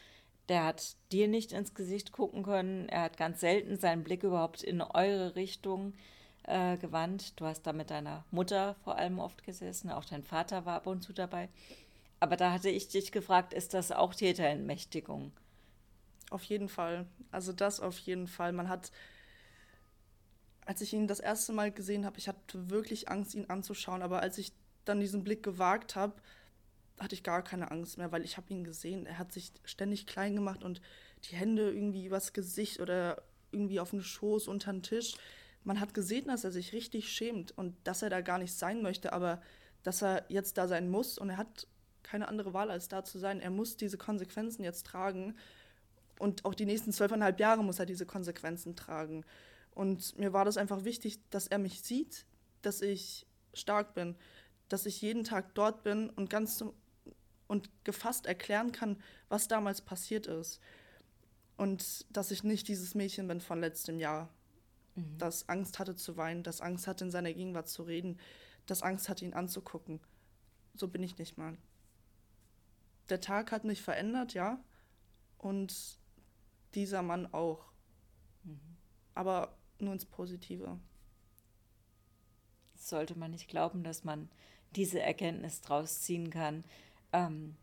der 0.50 0.64
hat 0.64 0.96
dir 1.12 1.28
nicht 1.28 1.52
ins 1.52 1.74
Gesicht 1.74 2.12
gucken 2.12 2.42
können, 2.42 2.88
er 2.90 3.02
hat 3.02 3.16
ganz 3.16 3.40
selten 3.40 3.78
seinen 3.78 4.04
Blick 4.04 4.22
überhaupt 4.22 4.62
in 4.62 4.82
eure 4.82 5.36
Richtung 5.36 5.94
äh, 6.42 6.76
gewandt. 6.76 7.40
Du 7.40 7.46
hast 7.46 7.62
da 7.62 7.72
mit 7.72 7.90
deiner 7.90 8.24
Mutter 8.30 8.76
vor 8.84 8.96
allem 8.96 9.18
oft 9.18 9.44
gesessen, 9.44 9.90
auch 9.90 10.04
dein 10.04 10.22
Vater 10.22 10.66
war 10.66 10.76
ab 10.76 10.86
und 10.86 11.02
zu 11.02 11.12
dabei. 11.12 11.48
Aber 12.24 12.38
da 12.38 12.52
hatte 12.52 12.70
ich 12.70 12.88
dich 12.88 13.12
gefragt, 13.12 13.52
ist 13.52 13.74
das 13.74 13.92
auch 13.92 14.14
Täterentmächtigung? 14.14 15.30
Auf 16.30 16.42
jeden 16.44 16.70
Fall. 16.70 17.04
Also 17.30 17.52
das 17.52 17.80
auf 17.80 17.98
jeden 17.98 18.28
Fall. 18.28 18.52
Man 18.52 18.70
hat, 18.70 18.92
als 20.64 20.80
ich 20.80 20.94
ihn 20.94 21.06
das 21.06 21.20
erste 21.20 21.52
Mal 21.52 21.70
gesehen 21.70 22.06
habe, 22.06 22.16
ich 22.16 22.26
hatte 22.26 22.70
wirklich 22.70 23.10
Angst, 23.10 23.34
ihn 23.34 23.50
anzuschauen. 23.50 24.00
Aber 24.00 24.20
als 24.20 24.38
ich 24.38 24.54
dann 24.86 25.00
diesen 25.00 25.22
Blick 25.22 25.42
gewagt 25.42 25.96
habe, 25.96 26.14
hatte 26.98 27.14
ich 27.14 27.24
gar 27.24 27.44
keine 27.44 27.70
Angst 27.70 27.98
mehr, 27.98 28.10
weil 28.10 28.24
ich 28.24 28.38
habe 28.38 28.50
ihn 28.54 28.64
gesehen. 28.64 29.04
Er 29.04 29.18
hat 29.18 29.30
sich 29.30 29.52
ständig 29.62 30.06
klein 30.06 30.34
gemacht 30.34 30.64
und 30.64 30.80
die 31.24 31.36
Hände 31.36 31.70
irgendwie 31.72 32.06
übers 32.06 32.32
Gesicht 32.32 32.80
oder 32.80 33.22
irgendwie 33.52 33.80
auf 33.80 33.90
den 33.90 34.02
Schoß, 34.02 34.48
unter 34.48 34.72
den 34.72 34.82
Tisch. 34.82 35.14
Man 35.62 35.78
hat 35.78 35.92
gesehen, 35.92 36.28
dass 36.28 36.44
er 36.44 36.52
sich 36.52 36.72
richtig 36.72 37.12
schämt 37.12 37.52
und 37.58 37.76
dass 37.84 38.00
er 38.00 38.08
da 38.08 38.22
gar 38.22 38.38
nicht 38.38 38.54
sein 38.54 38.80
möchte, 38.80 39.12
aber 39.12 39.42
dass 39.82 40.02
er 40.02 40.24
jetzt 40.30 40.56
da 40.56 40.68
sein 40.68 40.88
muss. 40.88 41.18
Und 41.18 41.28
er 41.28 41.36
hat 41.36 41.66
keine 42.04 42.28
andere 42.28 42.52
Wahl, 42.52 42.70
als 42.70 42.88
da 42.88 43.02
zu 43.02 43.18
sein. 43.18 43.40
Er 43.40 43.50
muss 43.50 43.76
diese 43.76 43.98
Konsequenzen 43.98 44.62
jetzt 44.62 44.86
tragen. 44.86 45.34
Und 46.20 46.44
auch 46.44 46.54
die 46.54 46.66
nächsten 46.66 46.92
zwölfeinhalb 46.92 47.40
Jahre 47.40 47.64
muss 47.64 47.80
er 47.80 47.86
diese 47.86 48.06
Konsequenzen 48.06 48.76
tragen. 48.76 49.24
Und 49.72 50.16
mir 50.16 50.32
war 50.32 50.44
das 50.44 50.56
einfach 50.56 50.84
wichtig, 50.84 51.18
dass 51.30 51.48
er 51.48 51.58
mich 51.58 51.82
sieht, 51.82 52.26
dass 52.62 52.80
ich 52.80 53.26
stark 53.52 53.94
bin, 53.94 54.16
dass 54.68 54.86
ich 54.86 55.00
jeden 55.02 55.24
Tag 55.24 55.54
dort 55.54 55.82
bin 55.82 56.10
und 56.10 56.30
ganz 56.30 56.64
und 57.46 57.70
gefasst 57.84 58.26
erklären 58.26 58.72
kann, 58.72 58.96
was 59.28 59.48
damals 59.48 59.80
passiert 59.80 60.26
ist. 60.26 60.60
Und 61.56 62.06
dass 62.16 62.30
ich 62.30 62.42
nicht 62.42 62.68
dieses 62.68 62.94
Mädchen 62.94 63.28
bin 63.28 63.40
von 63.40 63.60
letztem 63.60 63.98
Jahr, 63.98 64.28
mhm. 64.94 65.18
das 65.18 65.48
Angst 65.48 65.78
hatte 65.78 65.94
zu 65.94 66.16
weinen, 66.16 66.42
das 66.42 66.60
Angst 66.60 66.86
hatte, 66.86 67.04
in 67.04 67.10
seiner 67.10 67.32
Gegenwart 67.32 67.68
zu 67.68 67.82
reden, 67.82 68.18
das 68.66 68.82
Angst 68.82 69.08
hatte, 69.08 69.24
ihn 69.24 69.34
anzugucken. 69.34 70.00
So 70.74 70.88
bin 70.88 71.02
ich 71.02 71.18
nicht 71.18 71.36
mal. 71.36 71.56
Der 73.08 73.20
Tag 73.20 73.52
hat 73.52 73.64
mich 73.64 73.82
verändert, 73.82 74.34
ja. 74.34 74.58
Und 75.38 75.98
dieser 76.74 77.02
Mann 77.02 77.32
auch. 77.32 77.64
Mhm. 78.44 78.76
Aber 79.14 79.56
nur 79.78 79.92
ins 79.92 80.06
Positive. 80.06 80.78
Sollte 82.76 83.18
man 83.18 83.30
nicht 83.30 83.48
glauben, 83.48 83.82
dass 83.84 84.04
man 84.04 84.28
diese 84.76 85.00
Erkenntnis 85.00 85.60
draus 85.60 86.00
ziehen 86.02 86.30
kann. 86.30 86.64
Ähm, 87.12 87.56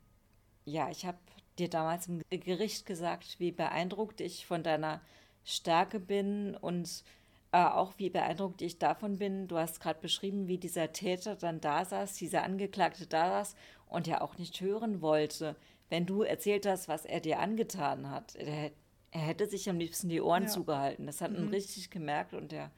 ja, 0.66 0.90
ich 0.90 1.06
habe 1.06 1.18
dir 1.60 1.70
damals 1.70 2.08
im 2.08 2.22
Gericht 2.30 2.86
gesagt, 2.86 3.40
wie 3.40 3.52
beeindruckt 3.52 4.22
ich 4.22 4.46
von 4.46 4.64
deiner 4.64 5.02
Stärke 5.44 6.00
bin 6.00 6.56
und 6.56 7.04
äh, 7.52 7.64
auch 7.64 7.94
wie 7.98 8.10
beeindruckt 8.10 8.62
ich 8.62 8.80
davon 8.80 9.18
bin. 9.18 9.48
Du 9.48 9.58
hast 9.58 9.80
gerade 9.80 10.00
beschrieben, 10.00 10.48
wie 10.48 10.58
dieser 10.58 10.94
Täter 10.94 11.36
dann 11.36 11.60
da 11.60 11.84
saß, 11.84 12.16
dieser 12.16 12.44
Angeklagte 12.44 13.08
da 13.08 13.30
saß 13.30 13.56
und 13.88 14.08
ja 14.08 14.22
auch 14.22 14.38
nicht 14.38 14.62
hören 14.62 15.02
wollte, 15.02 15.56
wenn 15.90 16.06
du 16.06 16.24
erzählt 16.24 16.66
hast, 16.66 16.88
was 16.88 17.06
er 17.06 17.20
dir 17.20 17.40
angetan 17.40 18.10
hat. 18.10 18.36
Er, 18.36 18.72
er 19.12 19.22
hätte 19.22 19.48
sich 19.48 19.70
am 19.70 19.78
liebsten 19.78 20.08
die 20.08 20.22
Ohren 20.22 20.44
ja. 20.44 20.50
zugehalten. 20.50 21.06
Das 21.06 21.20
hat 21.20 21.32
mhm. 21.32 21.40
man 21.40 21.48
richtig 21.50 21.92
gemerkt 21.92 22.34
und 22.34 22.54
er 22.54 22.72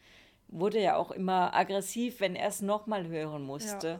wurde 0.48 0.82
ja 0.82 0.96
auch 0.96 1.12
immer 1.12 1.54
aggressiv, 1.54 2.20
wenn 2.20 2.36
er 2.36 2.48
es 2.48 2.62
nochmal 2.62 3.08
hören 3.08 3.44
musste. 3.44 3.88
Ja. 3.88 4.00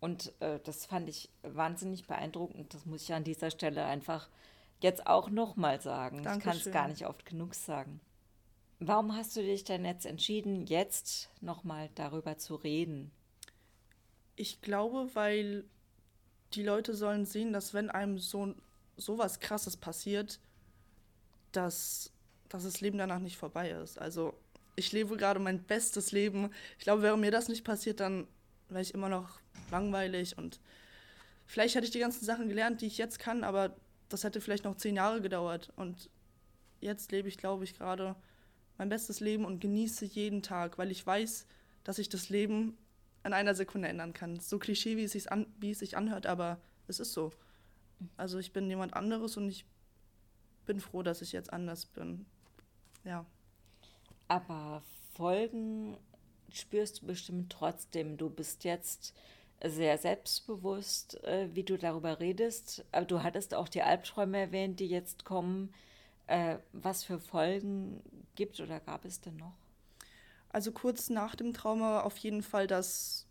Und 0.00 0.32
äh, 0.40 0.60
das 0.64 0.86
fand 0.86 1.08
ich 1.08 1.30
wahnsinnig 1.42 2.06
beeindruckend. 2.06 2.72
Das 2.72 2.86
muss 2.86 3.02
ich 3.02 3.12
an 3.12 3.24
dieser 3.24 3.50
Stelle 3.50 3.84
einfach 3.84 4.28
jetzt 4.80 5.06
auch 5.06 5.30
nochmal 5.30 5.80
sagen. 5.80 6.22
Dankeschön. 6.22 6.38
Ich 6.38 6.44
kann 6.44 6.56
es 6.56 6.72
gar 6.72 6.88
nicht 6.88 7.06
oft 7.06 7.26
genug 7.26 7.54
sagen. 7.54 8.00
Warum 8.78 9.16
hast 9.16 9.34
du 9.36 9.40
dich 9.40 9.64
denn 9.64 9.84
jetzt 9.86 10.04
entschieden, 10.04 10.66
jetzt 10.66 11.30
nochmal 11.40 11.88
darüber 11.94 12.36
zu 12.36 12.56
reden? 12.56 13.10
Ich 14.36 14.60
glaube, 14.60 15.08
weil 15.14 15.64
die 16.52 16.62
Leute 16.62 16.94
sollen 16.94 17.24
sehen, 17.24 17.54
dass 17.54 17.72
wenn 17.72 17.90
einem 17.90 18.18
so, 18.18 18.54
so 18.98 19.16
was 19.16 19.40
Krasses 19.40 19.78
passiert, 19.78 20.40
dass, 21.52 22.12
dass 22.50 22.64
das 22.64 22.82
Leben 22.82 22.98
danach 22.98 23.18
nicht 23.18 23.38
vorbei 23.38 23.70
ist. 23.70 23.98
Also 23.98 24.34
ich 24.76 24.92
lebe 24.92 25.16
gerade 25.16 25.40
mein 25.40 25.62
bestes 25.62 26.12
Leben. 26.12 26.50
Ich 26.78 26.84
glaube, 26.84 27.00
wäre 27.00 27.16
mir 27.16 27.30
das 27.30 27.48
nicht 27.48 27.64
passiert, 27.64 28.00
dann 28.00 28.28
wäre 28.68 28.82
ich 28.82 28.92
immer 28.92 29.08
noch 29.08 29.40
langweilig 29.70 30.36
und 30.36 30.60
vielleicht 31.46 31.76
hätte 31.76 31.86
ich 31.86 31.92
die 31.92 31.98
ganzen 31.98 32.24
Sachen 32.26 32.48
gelernt, 32.48 32.82
die 32.82 32.86
ich 32.86 32.98
jetzt 32.98 33.18
kann, 33.18 33.42
aber 33.42 33.74
das 34.10 34.22
hätte 34.22 34.42
vielleicht 34.42 34.64
noch 34.64 34.76
zehn 34.76 34.96
Jahre 34.96 35.22
gedauert. 35.22 35.72
Und 35.76 36.10
jetzt 36.80 37.10
lebe 37.10 37.28
ich, 37.28 37.38
glaube 37.38 37.64
ich, 37.64 37.76
gerade 37.76 38.16
mein 38.78 38.88
bestes 38.88 39.20
Leben 39.20 39.44
und 39.44 39.60
genieße 39.60 40.04
jeden 40.04 40.42
Tag, 40.42 40.78
weil 40.78 40.90
ich 40.90 41.06
weiß, 41.06 41.46
dass 41.84 41.98
ich 41.98 42.08
das 42.08 42.28
Leben 42.28 42.76
in 43.24 43.32
einer 43.32 43.54
Sekunde 43.54 43.88
ändern 43.88 44.12
kann. 44.12 44.38
So 44.38 44.58
klischee, 44.58 44.96
wie 44.96 45.04
es 45.04 45.12
sich, 45.12 45.30
an, 45.30 45.46
wie 45.58 45.70
es 45.70 45.80
sich 45.80 45.96
anhört, 45.96 46.26
aber 46.26 46.60
es 46.86 47.00
ist 47.00 47.12
so. 47.12 47.32
Also 48.16 48.38
ich 48.38 48.52
bin 48.52 48.68
jemand 48.68 48.94
anderes 48.94 49.36
und 49.36 49.48
ich 49.48 49.64
bin 50.66 50.80
froh, 50.80 51.02
dass 51.02 51.22
ich 51.22 51.32
jetzt 51.32 51.52
anders 51.52 51.86
bin. 51.86 52.26
Ja. 53.04 53.24
Aber 54.28 54.82
Folgen 55.14 55.96
spürst 56.52 57.02
du 57.02 57.06
bestimmt 57.06 57.50
trotzdem. 57.52 58.16
Du 58.16 58.28
bist 58.28 58.64
jetzt 58.64 59.14
sehr 59.64 59.96
selbstbewusst, 59.98 61.22
äh, 61.24 61.48
wie 61.54 61.64
du 61.64 61.78
darüber 61.78 62.20
redest. 62.20 62.84
Aber 62.92 63.06
du 63.06 63.22
hattest 63.22 63.54
auch 63.54 63.68
die 63.68 63.82
Albträume 63.82 64.38
erwähnt, 64.38 64.80
die 64.80 64.88
jetzt 64.88 65.24
kommen. 65.24 65.72
Äh, 66.26 66.58
was 66.72 67.04
für 67.04 67.20
Folgen 67.20 68.02
gibt 68.34 68.58
oder 68.60 68.80
gab 68.80 69.04
es 69.04 69.20
denn 69.20 69.36
noch? 69.36 69.56
Also 70.48 70.72
kurz 70.72 71.10
nach 71.10 71.34
dem 71.34 71.52
Trauma 71.52 72.00
auf 72.00 72.16
jeden 72.18 72.42
Fall, 72.42 72.66
dass 72.66 73.26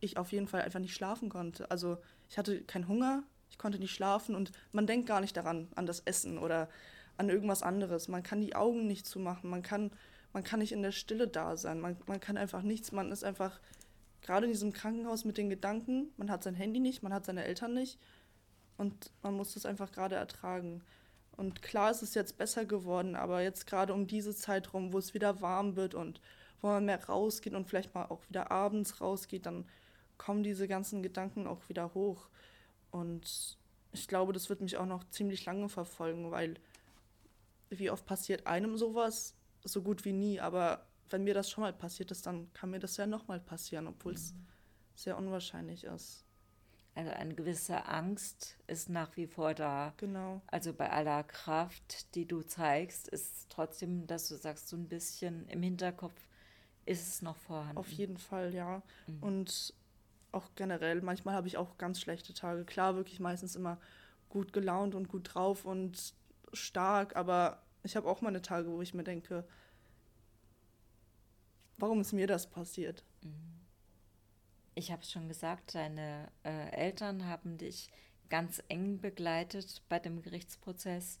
ich 0.00 0.16
auf 0.16 0.32
jeden 0.32 0.48
Fall 0.48 0.62
einfach 0.62 0.80
nicht 0.80 0.94
schlafen 0.94 1.28
konnte. 1.28 1.70
Also 1.70 1.98
ich 2.28 2.38
hatte 2.38 2.62
keinen 2.62 2.88
Hunger, 2.88 3.22
ich 3.50 3.58
konnte 3.58 3.78
nicht 3.78 3.94
schlafen 3.94 4.34
und 4.34 4.52
man 4.72 4.86
denkt 4.86 5.06
gar 5.06 5.20
nicht 5.20 5.36
daran, 5.36 5.68
an 5.74 5.86
das 5.86 6.00
Essen 6.00 6.38
oder 6.38 6.68
an 7.16 7.28
irgendwas 7.28 7.62
anderes. 7.62 8.08
Man 8.08 8.22
kann 8.22 8.40
die 8.40 8.54
Augen 8.54 8.86
nicht 8.86 9.06
zumachen, 9.06 9.50
man 9.50 9.62
kann, 9.62 9.90
man 10.32 10.44
kann 10.44 10.60
nicht 10.60 10.72
in 10.72 10.82
der 10.82 10.92
Stille 10.92 11.28
da 11.28 11.56
sein, 11.56 11.80
man, 11.80 11.96
man 12.06 12.20
kann 12.20 12.36
einfach 12.36 12.62
nichts, 12.62 12.92
man 12.92 13.10
ist 13.10 13.24
einfach 13.24 13.60
gerade 14.22 14.46
in 14.46 14.52
diesem 14.52 14.72
Krankenhaus 14.72 15.24
mit 15.24 15.36
den 15.36 15.50
Gedanken, 15.50 16.10
man 16.16 16.30
hat 16.30 16.42
sein 16.42 16.54
Handy 16.54 16.80
nicht, 16.80 17.02
man 17.02 17.12
hat 17.12 17.24
seine 17.24 17.44
Eltern 17.44 17.74
nicht 17.74 17.98
und 18.76 19.10
man 19.22 19.34
muss 19.34 19.54
das 19.54 19.66
einfach 19.66 19.92
gerade 19.92 20.16
ertragen. 20.16 20.82
Und 21.38 21.62
klar 21.62 21.92
ist 21.92 22.02
es 22.02 22.14
jetzt 22.14 22.36
besser 22.36 22.64
geworden, 22.64 23.14
aber 23.14 23.42
jetzt 23.42 23.68
gerade 23.68 23.94
um 23.94 24.08
diese 24.08 24.34
Zeit 24.34 24.74
rum, 24.74 24.92
wo 24.92 24.98
es 24.98 25.14
wieder 25.14 25.40
warm 25.40 25.76
wird 25.76 25.94
und 25.94 26.20
wo 26.60 26.66
man 26.66 26.84
mehr 26.84 27.02
rausgeht 27.04 27.54
und 27.54 27.68
vielleicht 27.68 27.94
mal 27.94 28.06
auch 28.06 28.28
wieder 28.28 28.50
abends 28.50 29.00
rausgeht, 29.00 29.46
dann 29.46 29.64
kommen 30.16 30.42
diese 30.42 30.66
ganzen 30.66 31.00
Gedanken 31.00 31.46
auch 31.46 31.68
wieder 31.68 31.94
hoch. 31.94 32.28
Und 32.90 33.56
ich 33.92 34.08
glaube, 34.08 34.32
das 34.32 34.48
wird 34.48 34.62
mich 34.62 34.78
auch 34.78 34.86
noch 34.86 35.08
ziemlich 35.10 35.44
lange 35.44 35.68
verfolgen, 35.68 36.32
weil 36.32 36.54
wie 37.70 37.90
oft 37.90 38.04
passiert 38.04 38.48
einem 38.48 38.76
sowas? 38.76 39.36
So 39.62 39.80
gut 39.82 40.04
wie 40.04 40.12
nie, 40.12 40.40
aber 40.40 40.88
wenn 41.08 41.22
mir 41.22 41.34
das 41.34 41.48
schon 41.48 41.62
mal 41.62 41.72
passiert 41.72 42.10
ist, 42.10 42.26
dann 42.26 42.52
kann 42.52 42.70
mir 42.70 42.80
das 42.80 42.96
ja 42.96 43.06
nochmal 43.06 43.38
passieren, 43.38 43.86
obwohl 43.86 44.14
es 44.14 44.32
mhm. 44.32 44.46
sehr 44.96 45.16
unwahrscheinlich 45.16 45.84
ist. 45.84 46.24
Also 46.98 47.12
eine 47.12 47.32
gewisse 47.32 47.86
Angst 47.86 48.56
ist 48.66 48.88
nach 48.88 49.16
wie 49.16 49.28
vor 49.28 49.54
da. 49.54 49.94
Genau. 49.98 50.42
Also 50.48 50.72
bei 50.72 50.90
aller 50.90 51.22
Kraft, 51.22 52.12
die 52.16 52.26
du 52.26 52.42
zeigst, 52.42 53.06
ist 53.06 53.46
trotzdem, 53.50 54.08
dass 54.08 54.26
du 54.26 54.34
sagst, 54.34 54.66
so 54.66 54.76
ein 54.76 54.88
bisschen 54.88 55.46
im 55.46 55.62
Hinterkopf 55.62 56.20
ist 56.86 57.06
es 57.06 57.22
noch 57.22 57.36
vorhanden. 57.36 57.78
Auf 57.78 57.88
jeden 57.92 58.16
Fall, 58.16 58.52
ja. 58.52 58.82
Mhm. 59.06 59.22
Und 59.22 59.74
auch 60.32 60.50
generell, 60.56 61.00
manchmal 61.00 61.36
habe 61.36 61.46
ich 61.46 61.56
auch 61.56 61.78
ganz 61.78 62.00
schlechte 62.00 62.34
Tage. 62.34 62.64
Klar, 62.64 62.96
wirklich 62.96 63.20
meistens 63.20 63.54
immer 63.54 63.78
gut 64.28 64.52
gelaunt 64.52 64.96
und 64.96 65.06
gut 65.06 65.32
drauf 65.32 65.64
und 65.64 66.14
stark, 66.52 67.14
aber 67.14 67.62
ich 67.84 67.94
habe 67.94 68.08
auch 68.08 68.22
meine 68.22 68.42
Tage, 68.42 68.72
wo 68.72 68.82
ich 68.82 68.92
mir 68.92 69.04
denke, 69.04 69.46
warum 71.76 72.00
ist 72.00 72.12
mir 72.12 72.26
das 72.26 72.50
passiert? 72.50 73.04
Mhm. 73.22 73.57
Ich 74.78 74.92
habe 74.92 75.02
es 75.02 75.10
schon 75.10 75.26
gesagt, 75.26 75.74
deine 75.74 76.28
äh, 76.44 76.70
Eltern 76.70 77.26
haben 77.26 77.58
dich 77.58 77.90
ganz 78.28 78.62
eng 78.68 79.00
begleitet 79.00 79.82
bei 79.88 79.98
dem 79.98 80.22
Gerichtsprozess 80.22 81.18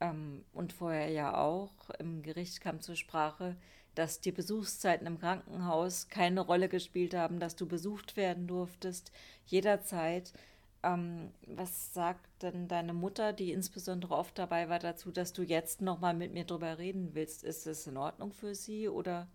ähm, 0.00 0.44
und 0.52 0.74
vorher 0.74 1.08
ja 1.08 1.38
auch. 1.38 1.88
Im 1.98 2.20
Gericht 2.20 2.60
kam 2.60 2.82
zur 2.82 2.96
Sprache, 2.96 3.56
dass 3.94 4.20
die 4.20 4.32
Besuchszeiten 4.32 5.06
im 5.06 5.18
Krankenhaus 5.18 6.10
keine 6.10 6.42
Rolle 6.42 6.68
gespielt 6.68 7.14
haben, 7.14 7.40
dass 7.40 7.56
du 7.56 7.66
besucht 7.66 8.18
werden 8.18 8.46
durftest, 8.46 9.12
jederzeit. 9.46 10.34
Ähm, 10.82 11.32
was 11.46 11.94
sagt 11.94 12.42
denn 12.42 12.68
deine 12.68 12.92
Mutter, 12.92 13.32
die 13.32 13.52
insbesondere 13.52 14.14
oft 14.14 14.38
dabei 14.38 14.68
war, 14.68 14.78
dazu, 14.78 15.10
dass 15.10 15.32
du 15.32 15.40
jetzt 15.40 15.80
nochmal 15.80 16.12
mit 16.12 16.34
mir 16.34 16.44
drüber 16.44 16.76
reden 16.76 17.14
willst? 17.14 17.44
Ist 17.44 17.66
es 17.66 17.86
in 17.86 17.96
Ordnung 17.96 18.34
für 18.34 18.54
sie 18.54 18.90
oder? 18.90 19.26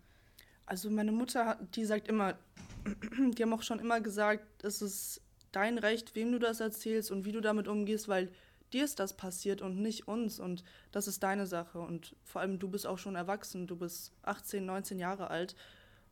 Also 0.66 0.90
meine 0.90 1.12
Mutter, 1.12 1.60
die 1.76 1.86
sagt 1.86 2.08
immer, 2.08 2.38
die 3.36 3.42
haben 3.42 3.54
auch 3.54 3.64
schon 3.64 3.80
immer 3.80 4.02
gesagt, 4.02 4.64
es 4.64 4.82
ist 4.82 5.22
dein 5.52 5.78
Recht, 5.78 6.16
wem 6.16 6.32
du 6.32 6.40
das 6.40 6.60
erzählst 6.60 7.12
und 7.12 7.26
wie 7.26 7.32
du 7.32 7.42
damit 7.42 7.68
umgehst, 7.68 8.08
weil 8.08 8.32
dir 8.74 8.84
ist 8.84 9.00
das 9.00 9.16
passiert 9.16 9.62
und 9.62 9.80
nicht 9.82 10.08
uns 10.08 10.40
und 10.40 10.64
das 10.92 11.08
ist 11.08 11.24
deine 11.24 11.48
Sache 11.48 11.80
und 11.80 12.16
vor 12.24 12.42
allem 12.42 12.60
du 12.60 12.68
bist 12.68 12.86
auch 12.86 12.98
schon 12.98 13.16
erwachsen, 13.16 13.68
du 13.68 13.76
bist 13.76 14.12
18, 14.24 14.66
19 14.66 15.00
Jahre 15.00 15.30
alt 15.30 15.56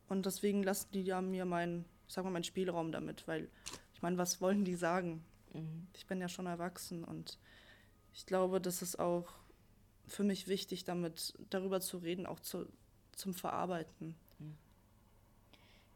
und 0.07 0.25
deswegen 0.25 0.63
lassen 0.63 0.89
die 0.93 1.01
ja 1.01 1.21
mir 1.21 1.45
meinen, 1.45 1.85
sag 2.07 2.23
mal, 2.23 2.31
meinen 2.31 2.43
Spielraum 2.43 2.91
damit, 2.91 3.27
weil 3.27 3.49
ich 3.93 4.01
meine, 4.01 4.17
was 4.17 4.39
wollen 4.39 4.63
die 4.63 4.75
sagen? 4.75 5.23
Mhm. 5.53 5.87
Ich 5.95 6.05
bin 6.05 6.21
ja 6.21 6.29
schon 6.29 6.45
erwachsen 6.45 7.03
und 7.03 7.37
ich 8.13 8.25
glaube, 8.25 8.61
das 8.61 8.81
ist 8.81 8.99
auch 8.99 9.33
für 10.07 10.23
mich 10.23 10.47
wichtig, 10.47 10.83
damit 10.83 11.33
darüber 11.49 11.81
zu 11.81 11.97
reden, 11.97 12.25
auch 12.25 12.39
zu, 12.39 12.67
zum 13.13 13.33
Verarbeiten. 13.33 14.15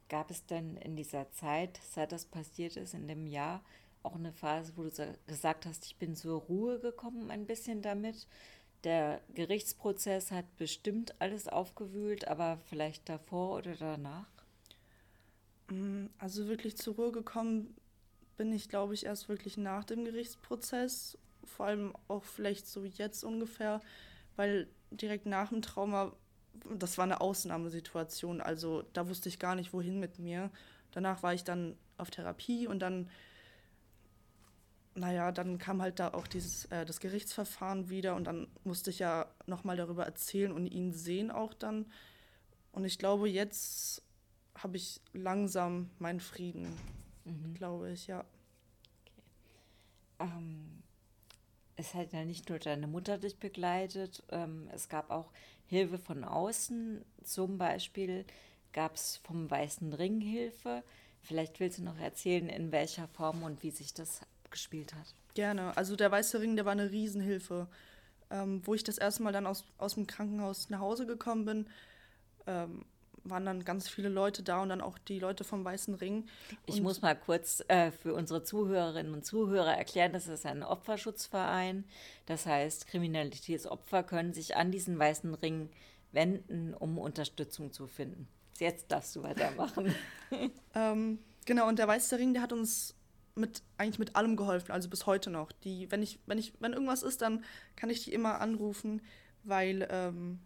Gab 0.09 0.31
es 0.31 0.45
denn 0.45 0.77
in 0.77 0.95
dieser 0.95 1.29
Zeit, 1.31 1.79
seit 1.83 2.11
das 2.11 2.25
passiert 2.25 2.77
ist, 2.77 2.93
in 2.93 3.07
dem 3.07 3.27
Jahr, 3.27 3.63
auch 4.03 4.15
eine 4.15 4.31
Phase, 4.31 4.73
wo 4.75 4.83
du 4.83 5.17
gesagt 5.27 5.65
hast, 5.65 5.85
ich 5.85 5.97
bin 5.97 6.15
zur 6.15 6.39
Ruhe 6.41 6.79
gekommen 6.79 7.29
ein 7.29 7.45
bisschen 7.45 7.81
damit? 7.81 8.27
Der 8.83 9.21
Gerichtsprozess 9.33 10.31
hat 10.31 10.45
bestimmt 10.55 11.19
alles 11.19 11.47
aufgewühlt, 11.47 12.27
aber 12.27 12.57
vielleicht 12.69 13.09
davor 13.09 13.57
oder 13.57 13.75
danach? 13.75 14.29
Mm, 15.69 16.05
also 16.19 16.47
wirklich 16.47 16.77
zur 16.77 16.95
Ruhe 16.95 17.11
gekommen 17.11 17.75
bin 18.37 18.53
ich, 18.53 18.69
glaube 18.69 18.93
ich, 18.93 19.05
erst 19.05 19.27
wirklich 19.27 19.57
nach 19.57 19.83
dem 19.83 20.05
Gerichtsprozess. 20.05 21.17
Vor 21.43 21.65
allem 21.65 21.93
auch 22.07 22.23
vielleicht 22.23 22.67
so 22.67 22.85
jetzt 22.85 23.23
ungefähr, 23.23 23.81
weil 24.35 24.69
direkt 24.91 25.25
nach 25.25 25.49
dem 25.49 25.61
Trauma 25.61 26.13
das 26.75 26.97
war 26.97 27.03
eine 27.03 27.21
Ausnahmesituation. 27.21 28.41
Also 28.41 28.83
da 28.93 29.07
wusste 29.07 29.29
ich 29.29 29.39
gar 29.39 29.55
nicht, 29.55 29.73
wohin 29.73 29.99
mit 29.99 30.19
mir. 30.19 30.49
Danach 30.91 31.23
war 31.23 31.33
ich 31.33 31.43
dann 31.43 31.75
auf 31.97 32.09
Therapie 32.11 32.67
und 32.67 32.79
dann 32.79 33.09
naja, 34.97 35.31
dann 35.31 35.57
kam 35.59 35.81
halt 35.81 35.99
da 35.99 36.13
auch 36.13 36.27
dieses, 36.27 36.65
äh, 36.65 36.85
das 36.85 36.99
Gerichtsverfahren 36.99 37.89
wieder 37.89 38.15
und 38.15 38.25
dann 38.25 38.47
musste 38.63 38.89
ich 38.89 38.99
ja 38.99 39.27
nochmal 39.45 39.77
darüber 39.77 40.05
erzählen 40.05 40.51
und 40.51 40.65
ihn 40.65 40.91
sehen 40.91 41.29
auch 41.29 41.53
dann. 41.53 41.85
Und 42.71 42.83
ich 42.83 42.97
glaube, 42.97 43.29
jetzt 43.29 44.01
habe 44.55 44.77
ich 44.77 44.99
langsam 45.13 45.91
meinen 45.99 46.19
Frieden, 46.19 46.67
mhm. 47.25 47.53
glaube 47.53 47.91
ich, 47.91 48.07
ja. 48.07 48.25
Okay. 49.01 50.31
Ähm, 50.31 50.83
es 51.75 51.93
hat 51.93 52.11
ja 52.11 52.25
nicht 52.25 52.49
nur 52.49 52.57
deine 52.57 52.87
Mutter 52.87 53.19
dich 53.19 53.37
begleitet, 53.37 54.23
ähm, 54.29 54.67
es 54.73 54.89
gab 54.89 55.11
auch 55.11 55.31
Hilfe 55.67 55.99
von 55.99 56.23
außen. 56.23 57.03
Zum 57.23 57.57
Beispiel 57.57 58.25
gab 58.73 58.95
es 58.95 59.17
vom 59.17 59.49
Weißen 59.49 59.93
Ring 59.93 60.21
Hilfe. 60.21 60.83
Vielleicht 61.21 61.59
willst 61.59 61.79
du 61.79 61.83
noch 61.83 61.99
erzählen, 61.99 62.49
in 62.49 62.71
welcher 62.71 63.07
Form 63.07 63.43
und 63.43 63.63
wie 63.63 63.71
sich 63.71 63.93
das 63.93 64.21
gespielt 64.49 64.93
hat. 64.93 65.13
Gerne. 65.33 65.75
Also 65.75 65.95
der 65.95 66.11
Weiße 66.11 66.39
Ring, 66.39 66.55
der 66.55 66.65
war 66.65 66.71
eine 66.71 66.91
Riesenhilfe. 66.91 67.67
Ähm, 68.29 68.61
wo 68.65 68.73
ich 68.73 68.83
das 68.83 68.97
erste 68.97 69.23
Mal 69.23 69.31
dann 69.31 69.47
aus, 69.47 69.63
aus 69.77 69.93
dem 69.93 70.05
Krankenhaus 70.05 70.69
nach 70.69 70.79
Hause 70.79 71.05
gekommen 71.05 71.45
bin, 71.45 71.67
ähm, 72.45 72.85
waren 73.29 73.45
dann 73.45 73.63
ganz 73.63 73.89
viele 73.89 74.09
Leute 74.09 74.43
da 74.43 74.61
und 74.61 74.69
dann 74.69 74.81
auch 74.81 74.97
die 74.97 75.19
Leute 75.19 75.43
vom 75.43 75.63
Weißen 75.63 75.95
Ring. 75.95 76.25
Ich 76.65 76.81
muss 76.81 77.01
mal 77.01 77.15
kurz 77.15 77.63
äh, 77.67 77.91
für 77.91 78.13
unsere 78.13 78.43
Zuhörerinnen 78.43 79.13
und 79.13 79.25
Zuhörer 79.25 79.75
erklären, 79.75 80.13
das 80.13 80.27
ist 80.27 80.45
ein 80.45 80.63
Opferschutzverein. 80.63 81.85
Das 82.25 82.45
heißt, 82.45 82.87
Kriminalitätsopfer 82.87 84.03
können 84.03 84.33
sich 84.33 84.55
an 84.55 84.71
diesen 84.71 84.97
Weißen 84.97 85.33
Ring 85.35 85.69
wenden, 86.11 86.73
um 86.73 86.97
Unterstützung 86.97 87.71
zu 87.71 87.87
finden. 87.87 88.27
Jetzt 88.59 88.91
darfst 88.91 89.15
du 89.15 89.23
weitermachen. 89.23 89.93
ähm, 90.75 91.19
genau, 91.45 91.67
und 91.67 91.79
der 91.79 91.87
Weiße 91.87 92.17
Ring, 92.17 92.33
der 92.33 92.41
hat 92.41 92.53
uns 92.53 92.95
mit 93.35 93.61
eigentlich 93.77 93.99
mit 93.99 94.15
allem 94.15 94.35
geholfen, 94.35 94.71
also 94.71 94.89
bis 94.89 95.05
heute 95.05 95.29
noch. 95.29 95.51
Die, 95.51 95.91
wenn 95.91 96.01
ich, 96.01 96.19
wenn 96.25 96.37
ich, 96.37 96.53
wenn 96.59 96.73
irgendwas 96.73 97.03
ist, 97.03 97.21
dann 97.21 97.43
kann 97.75 97.89
ich 97.89 98.03
die 98.03 98.13
immer 98.13 98.41
anrufen, 98.41 99.01
weil 99.43 99.87
ähm, 99.91 100.39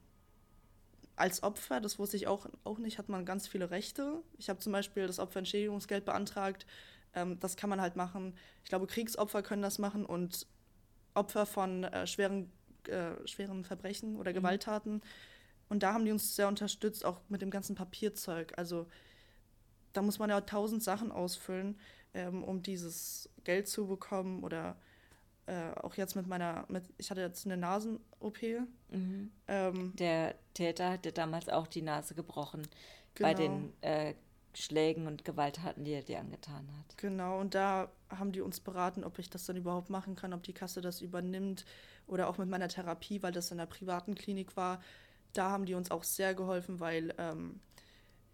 als 1.21 1.43
Opfer, 1.43 1.79
das 1.79 1.99
wusste 1.99 2.17
ich 2.17 2.25
auch, 2.25 2.47
auch 2.63 2.79
nicht, 2.79 2.97
hat 2.97 3.07
man 3.07 3.25
ganz 3.25 3.47
viele 3.47 3.69
Rechte. 3.69 4.23
Ich 4.39 4.49
habe 4.49 4.59
zum 4.59 4.71
Beispiel 4.71 5.05
das 5.05 5.19
Opferentschädigungsgeld 5.19 6.03
beantragt. 6.03 6.65
Ähm, 7.13 7.39
das 7.39 7.55
kann 7.55 7.69
man 7.69 7.79
halt 7.79 7.95
machen. 7.95 8.33
Ich 8.63 8.69
glaube, 8.69 8.87
Kriegsopfer 8.87 9.43
können 9.43 9.61
das 9.61 9.77
machen 9.77 10.03
und 10.03 10.47
Opfer 11.13 11.45
von 11.45 11.83
äh, 11.83 12.07
schweren, 12.07 12.51
äh, 12.87 13.27
schweren 13.27 13.63
Verbrechen 13.63 14.15
oder 14.15 14.31
mhm. 14.31 14.35
Gewalttaten. 14.37 15.01
Und 15.69 15.83
da 15.83 15.93
haben 15.93 16.05
die 16.05 16.11
uns 16.11 16.35
sehr 16.35 16.47
unterstützt, 16.47 17.05
auch 17.05 17.21
mit 17.29 17.43
dem 17.43 17.51
ganzen 17.51 17.75
Papierzeug. 17.75 18.57
Also 18.57 18.87
da 19.93 20.01
muss 20.01 20.17
man 20.17 20.31
ja 20.31 20.41
tausend 20.41 20.81
Sachen 20.81 21.11
ausfüllen, 21.11 21.79
ähm, 22.15 22.43
um 22.43 22.63
dieses 22.63 23.29
Geld 23.43 23.67
zu 23.67 23.85
bekommen 23.85 24.43
oder 24.43 24.75
äh, 25.48 25.71
auch 25.81 25.95
jetzt 25.95 26.15
mit 26.15 26.27
meiner, 26.27 26.65
mit, 26.69 26.83
ich 26.98 27.10
hatte 27.10 27.21
jetzt 27.21 27.45
eine 27.45 27.57
Nasen-OP. 27.57 28.41
Mhm. 28.89 29.31
Ähm, 29.48 29.95
der 29.95 30.36
Täter 30.53 30.91
hatte 30.91 31.12
damals 31.12 31.50
auch 31.50 31.67
die 31.67 31.81
Nase 31.81 32.15
gebrochen 32.15 32.67
genau. 33.15 33.29
bei 33.29 33.33
den 33.33 33.74
äh, 33.81 34.13
Schlägen 34.53 35.07
und 35.07 35.25
Gewalttaten, 35.25 35.83
die 35.83 35.93
er 35.93 36.03
dir 36.03 36.19
angetan 36.19 36.67
hat. 36.77 36.98
Genau, 36.98 37.39
und 37.39 37.55
da 37.55 37.89
haben 38.10 38.31
die 38.31 38.41
uns 38.41 38.60
beraten, 38.60 39.03
ob 39.03 39.17
ich 39.19 39.29
das 39.29 39.45
dann 39.45 39.55
überhaupt 39.55 39.89
machen 39.89 40.15
kann, 40.15 40.33
ob 40.33 40.43
die 40.43 40.53
Kasse 40.53 40.81
das 40.81 41.01
übernimmt 41.01 41.65
oder 42.07 42.27
auch 42.27 42.38
mit 42.38 42.50
meiner 42.50 42.67
Therapie, 42.67 43.24
weil 43.24 43.31
das 43.31 43.51
in 43.51 43.60
einer 43.60 43.67
privaten 43.67 44.15
Klinik 44.15 44.57
war. 44.57 44.81
Da 45.33 45.50
haben 45.50 45.65
die 45.65 45.74
uns 45.74 45.89
auch 45.89 46.03
sehr 46.03 46.36
geholfen, 46.36 46.81
weil 46.81 47.13
ähm, 47.17 47.62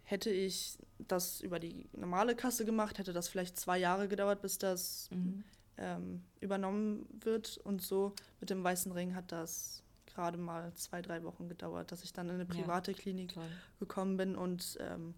hätte 0.03 0.31
ich 0.31 0.79
das 0.97 1.41
über 1.41 1.59
die 1.59 1.87
normale 1.93 2.35
Kasse 2.35 2.65
gemacht, 2.65 2.97
hätte 2.97 3.13
das 3.13 3.27
vielleicht 3.27 3.59
zwei 3.59 3.77
Jahre 3.77 4.07
gedauert, 4.07 4.41
bis 4.41 4.57
das 4.57 5.09
mhm 5.11 5.43
ähm, 5.77 6.23
übernommen 6.39 7.07
wird. 7.19 7.57
Und 7.57 7.81
so 7.81 8.13
mit 8.39 8.49
dem 8.49 8.63
Weißen 8.63 8.91
Ring 8.91 9.15
hat 9.15 9.31
das 9.31 9.83
gerade 10.05 10.37
mal 10.37 10.73
zwei, 10.73 11.01
drei 11.01 11.23
Wochen 11.23 11.47
gedauert, 11.47 11.91
dass 11.91 12.03
ich 12.03 12.13
dann 12.13 12.29
in 12.29 12.35
eine 12.35 12.45
private 12.45 12.91
ja, 12.91 12.97
Klinik 12.97 13.33
toll. 13.33 13.47
gekommen 13.79 14.17
bin 14.17 14.35
und 14.35 14.77
ähm, 14.81 15.13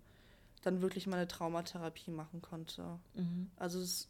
dann 0.62 0.82
wirklich 0.82 1.08
meine 1.08 1.28
Traumatherapie 1.28 2.12
machen 2.12 2.42
konnte. 2.42 3.00
Mhm. 3.14 3.50
Also 3.56 3.80
es 3.80 3.86
ist 3.86 4.10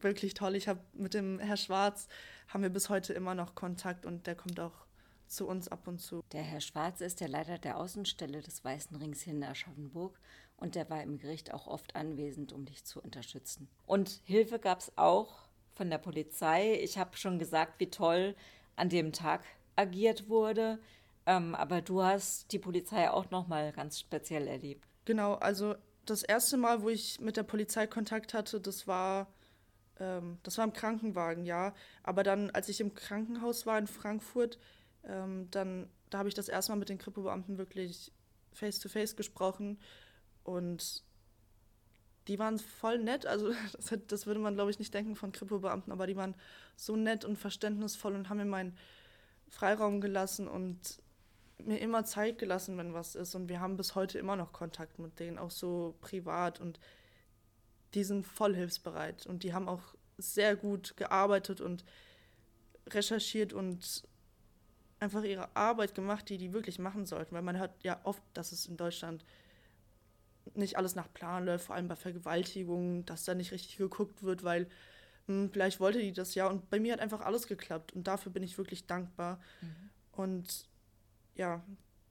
wirklich 0.00 0.34
toll. 0.34 0.54
Ich 0.54 0.68
habe 0.68 0.80
mit 0.92 1.14
dem 1.14 1.38
Herr 1.38 1.56
Schwarz 1.56 2.08
haben 2.48 2.62
wir 2.62 2.70
bis 2.70 2.88
heute 2.88 3.12
immer 3.12 3.34
noch 3.34 3.54
Kontakt 3.54 4.06
und 4.06 4.26
der 4.26 4.34
kommt 4.34 4.60
auch 4.60 4.86
zu 5.26 5.46
uns 5.46 5.68
ab 5.68 5.86
und 5.86 5.98
zu. 5.98 6.22
Der 6.32 6.42
Herr 6.42 6.60
Schwarz 6.60 7.00
ist 7.00 7.20
der 7.20 7.28
Leiter 7.28 7.58
der 7.58 7.78
Außenstelle 7.78 8.40
des 8.40 8.64
Weißen 8.64 8.96
Rings 8.96 9.26
in 9.26 9.42
Aschaffenburg 9.42 10.18
und 10.56 10.74
der 10.74 10.88
war 10.90 11.02
im 11.02 11.18
Gericht 11.18 11.52
auch 11.52 11.66
oft 11.66 11.96
anwesend, 11.96 12.52
um 12.52 12.64
dich 12.64 12.84
zu 12.84 13.00
unterstützen. 13.00 13.68
Und 13.86 14.20
Hilfe 14.24 14.58
gab 14.58 14.80
es 14.80 14.92
auch 14.96 15.47
von 15.78 15.88
der 15.88 15.98
Polizei. 15.98 16.74
Ich 16.82 16.98
habe 16.98 17.16
schon 17.16 17.38
gesagt, 17.38 17.80
wie 17.80 17.88
toll 17.88 18.34
an 18.76 18.88
dem 18.90 19.12
Tag 19.12 19.44
agiert 19.76 20.28
wurde. 20.28 20.78
Ähm, 21.24 21.54
aber 21.54 21.80
du 21.80 22.02
hast 22.02 22.52
die 22.52 22.58
Polizei 22.58 23.08
auch 23.08 23.30
noch 23.30 23.46
mal 23.46 23.72
ganz 23.72 24.00
speziell 24.00 24.48
erlebt. 24.48 24.86
Genau, 25.04 25.34
also 25.34 25.76
das 26.04 26.22
erste 26.22 26.56
Mal, 26.56 26.82
wo 26.82 26.88
ich 26.88 27.20
mit 27.20 27.36
der 27.36 27.44
Polizei 27.44 27.86
Kontakt 27.86 28.34
hatte, 28.34 28.60
das 28.60 28.88
war, 28.88 29.28
ähm, 30.00 30.38
das 30.42 30.58
war 30.58 30.64
im 30.64 30.72
Krankenwagen, 30.72 31.46
ja. 31.46 31.74
Aber 32.02 32.24
dann, 32.24 32.50
als 32.50 32.68
ich 32.68 32.80
im 32.80 32.94
Krankenhaus 32.94 33.64
war 33.64 33.78
in 33.78 33.86
Frankfurt, 33.86 34.58
ähm, 35.04 35.48
dann, 35.50 35.88
da 36.10 36.18
habe 36.18 36.28
ich 36.28 36.34
das 36.34 36.48
erste 36.48 36.72
Mal 36.72 36.78
mit 36.78 36.88
den 36.88 36.98
Kripo-Beamten 36.98 37.56
wirklich 37.56 38.10
face 38.52 38.80
to 38.80 38.88
face 38.88 39.14
gesprochen. 39.14 39.78
Und 40.42 41.04
die 42.28 42.38
waren 42.38 42.58
voll 42.58 42.98
nett. 42.98 43.26
Also 43.26 43.52
das, 43.72 43.98
das 44.06 44.26
würde 44.26 44.40
man, 44.40 44.54
glaube 44.54 44.70
ich, 44.70 44.78
nicht 44.78 44.94
denken 44.94 45.16
von 45.16 45.32
Kripo-Beamten, 45.32 45.92
aber 45.92 46.06
die 46.06 46.16
waren 46.16 46.34
so 46.76 46.96
nett 46.96 47.24
und 47.24 47.36
verständnisvoll 47.36 48.14
und 48.14 48.28
haben 48.28 48.38
mir 48.38 48.44
meinen 48.44 48.76
Freiraum 49.48 50.00
gelassen 50.00 50.46
und 50.46 51.00
mir 51.58 51.80
immer 51.80 52.04
Zeit 52.04 52.38
gelassen, 52.38 52.76
wenn 52.78 52.94
was 52.94 53.14
ist. 53.14 53.34
Und 53.34 53.48
wir 53.48 53.60
haben 53.60 53.76
bis 53.76 53.94
heute 53.94 54.18
immer 54.18 54.36
noch 54.36 54.52
Kontakt 54.52 54.98
mit 54.98 55.18
denen, 55.18 55.38
auch 55.38 55.50
so 55.50 55.96
privat. 56.00 56.60
Und 56.60 56.78
die 57.94 58.04
sind 58.04 58.26
voll 58.26 58.54
hilfsbereit. 58.54 59.26
Und 59.26 59.42
die 59.42 59.54
haben 59.54 59.68
auch 59.68 59.94
sehr 60.18 60.54
gut 60.56 60.96
gearbeitet 60.96 61.60
und 61.60 61.84
recherchiert 62.88 63.52
und 63.52 64.04
einfach 65.00 65.22
ihre 65.24 65.54
Arbeit 65.56 65.94
gemacht, 65.94 66.28
die 66.28 66.38
die 66.38 66.52
wirklich 66.52 66.78
machen 66.78 67.06
sollten. 67.06 67.34
Weil 67.34 67.42
man 67.42 67.58
hört 67.58 67.82
ja 67.82 68.00
oft, 68.04 68.22
dass 68.34 68.52
es 68.52 68.66
in 68.66 68.76
Deutschland 68.76 69.24
nicht 70.54 70.76
alles 70.76 70.94
nach 70.94 71.12
Plan 71.12 71.44
läuft, 71.44 71.66
vor 71.66 71.76
allem 71.76 71.88
bei 71.88 71.96
Vergewaltigungen, 71.96 73.04
dass 73.06 73.24
da 73.24 73.34
nicht 73.34 73.52
richtig 73.52 73.76
geguckt 73.76 74.22
wird, 74.22 74.44
weil 74.44 74.68
hm, 75.26 75.50
vielleicht 75.52 75.80
wollte 75.80 76.00
die 76.00 76.12
das 76.12 76.34
ja. 76.34 76.48
Und 76.48 76.68
bei 76.70 76.80
mir 76.80 76.92
hat 76.92 77.00
einfach 77.00 77.20
alles 77.20 77.46
geklappt 77.46 77.92
und 77.92 78.08
dafür 78.08 78.32
bin 78.32 78.42
ich 78.42 78.58
wirklich 78.58 78.86
dankbar. 78.86 79.40
Mhm. 79.60 79.90
Und 80.12 80.68
ja, 81.36 81.62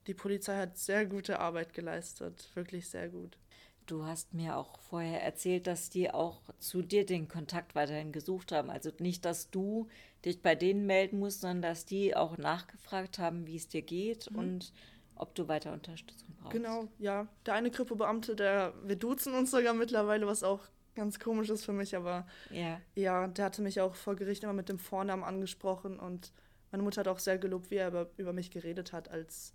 die 0.08 0.14
Polizei 0.14 0.58
hat 0.58 0.78
sehr 0.78 1.06
gute 1.06 1.40
Arbeit 1.40 1.74
geleistet, 1.74 2.50
wirklich 2.54 2.88
sehr 2.90 3.10
gut. 3.10 3.38
Du 3.86 4.06
hast 4.06 4.34
mir 4.34 4.58
auch 4.58 4.80
vorher 4.80 5.24
erzählt, 5.24 5.66
dass 5.66 5.90
die 5.90 6.12
auch 6.12 6.42
zu 6.60 6.82
dir 6.82 7.06
den 7.06 7.28
Kontakt 7.28 7.74
weiterhin 7.74 8.12
gesucht 8.12 8.52
haben. 8.52 8.70
Also 8.70 8.92
nicht, 9.00 9.24
dass 9.26 9.50
du 9.50 9.88
dich 10.26 10.42
bei 10.42 10.56
denen 10.56 10.86
melden 10.86 11.20
musst, 11.20 11.42
sondern 11.42 11.62
dass 11.62 11.86
die 11.86 12.16
auch 12.16 12.38
nachgefragt 12.38 13.18
haben, 13.18 13.48
wie 13.48 13.56
es 13.56 13.68
dir 13.70 13.82
geht 13.82 14.30
mhm. 14.32 14.40
und 14.40 14.74
ob 15.20 15.36
du 15.36 15.48
weiter 15.48 15.74
Unterstützung 15.74 16.36
brauchst. 16.40 16.54
Genau, 16.54 16.88
ja. 17.00 17.28
Der 17.46 17.54
eine 17.54 17.72
Kripo-Beamte, 17.72 18.36
der, 18.36 18.74
wir 18.84 18.96
duzen 18.96 19.34
uns 19.34 19.52
sogar 19.52 19.74
mittlerweile, 19.74 20.28
was 20.28 20.44
auch 20.44 20.62
ganz 20.96 21.20
komisch 21.20 21.50
ist 21.50 21.64
für 21.64 21.74
mich, 21.74 21.96
aber 21.96 22.26
ja. 22.50 22.82
ja, 22.96 23.28
der 23.28 23.46
hatte 23.46 23.62
mich 23.62 23.80
auch 23.82 23.96
vor 23.96 24.16
Gericht 24.16 24.44
immer 24.44 24.54
mit 24.54 24.68
dem 24.68 24.80
Vornamen 24.80 25.24
angesprochen 25.24 26.00
und 26.00 26.32
meine 26.72 26.84
Mutter 26.84 27.02
hat 27.02 27.08
auch 27.08 27.20
sehr 27.20 27.38
gelobt, 27.38 27.72
wie 27.72 27.76
er 27.76 27.90
über, 27.90 28.10
über 28.18 28.34
mich 28.34 28.52
geredet 28.52 28.94
hat, 28.94 29.10
als 29.10 29.54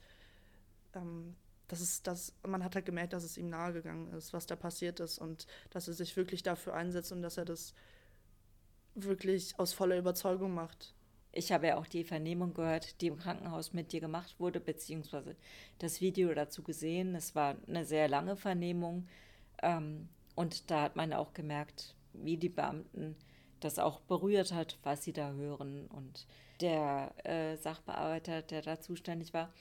ähm, 0.95 1.35
das 1.69 1.81
ist 1.81 2.07
das, 2.07 2.35
man 2.47 2.63
hat 2.63 2.75
halt 2.75 2.85
gemerkt, 2.85 3.13
dass 3.15 3.25
es 3.25 3.39
ihm 3.39 3.49
nahegegangen 3.49 4.13
ist, 4.13 4.33
was 4.33 4.47
da 4.47 4.57
passiert 4.57 5.01
ist 5.01 5.19
und 5.19 5.47
dass 5.71 5.89
er 5.89 5.95
sich 5.95 6.17
wirklich 6.17 6.43
dafür 6.43 6.75
einsetzt 6.75 7.13
und 7.13 7.23
dass 7.23 7.39
er 7.39 7.45
das 7.45 7.75
wirklich 8.95 9.59
aus 9.59 9.73
voller 9.73 9.97
Überzeugung 9.97 10.55
macht. 10.55 10.95
Ich 11.33 11.51
habe 11.51 11.69
ja 11.69 11.79
auch 11.79 11.87
die 11.87 12.05
Vernehmung 12.05 12.53
gehört, 12.53 13.01
die 13.01 13.07
im 13.07 13.19
Krankenhaus 13.19 13.73
mit 13.73 13.93
dir 13.93 14.01
gemacht 14.01 14.39
wurde, 14.39 14.61
beziehungsweise 14.61 15.35
das 15.79 16.01
Video 16.01 16.33
dazu 16.35 16.63
gesehen. 16.63 17.15
Es 17.15 17.35
war 17.35 17.57
eine 17.67 17.85
sehr 17.87 18.07
lange 18.09 18.37
Vernehmung 18.37 19.09
ähm, 19.63 20.09
und 20.35 20.71
da 20.71 20.83
hat 20.83 20.97
man 20.97 21.13
auch 21.13 21.33
gemerkt, 21.33 21.95
wie 22.13 22.37
die 22.37 22.51
Beamten 22.51 23.17
das 23.61 23.79
auch 23.79 24.01
berührt 24.01 24.53
hat, 24.53 24.79
was 24.83 25.05
sie 25.05 25.13
da 25.13 25.33
hören. 25.33 25.87
Und 25.87 26.27
der 26.61 27.15
äh, 27.25 27.57
Sachbearbeiter, 27.57 28.43
der 28.43 28.63
da 28.63 28.81
zuständig 28.81 29.33
war, 29.33 29.53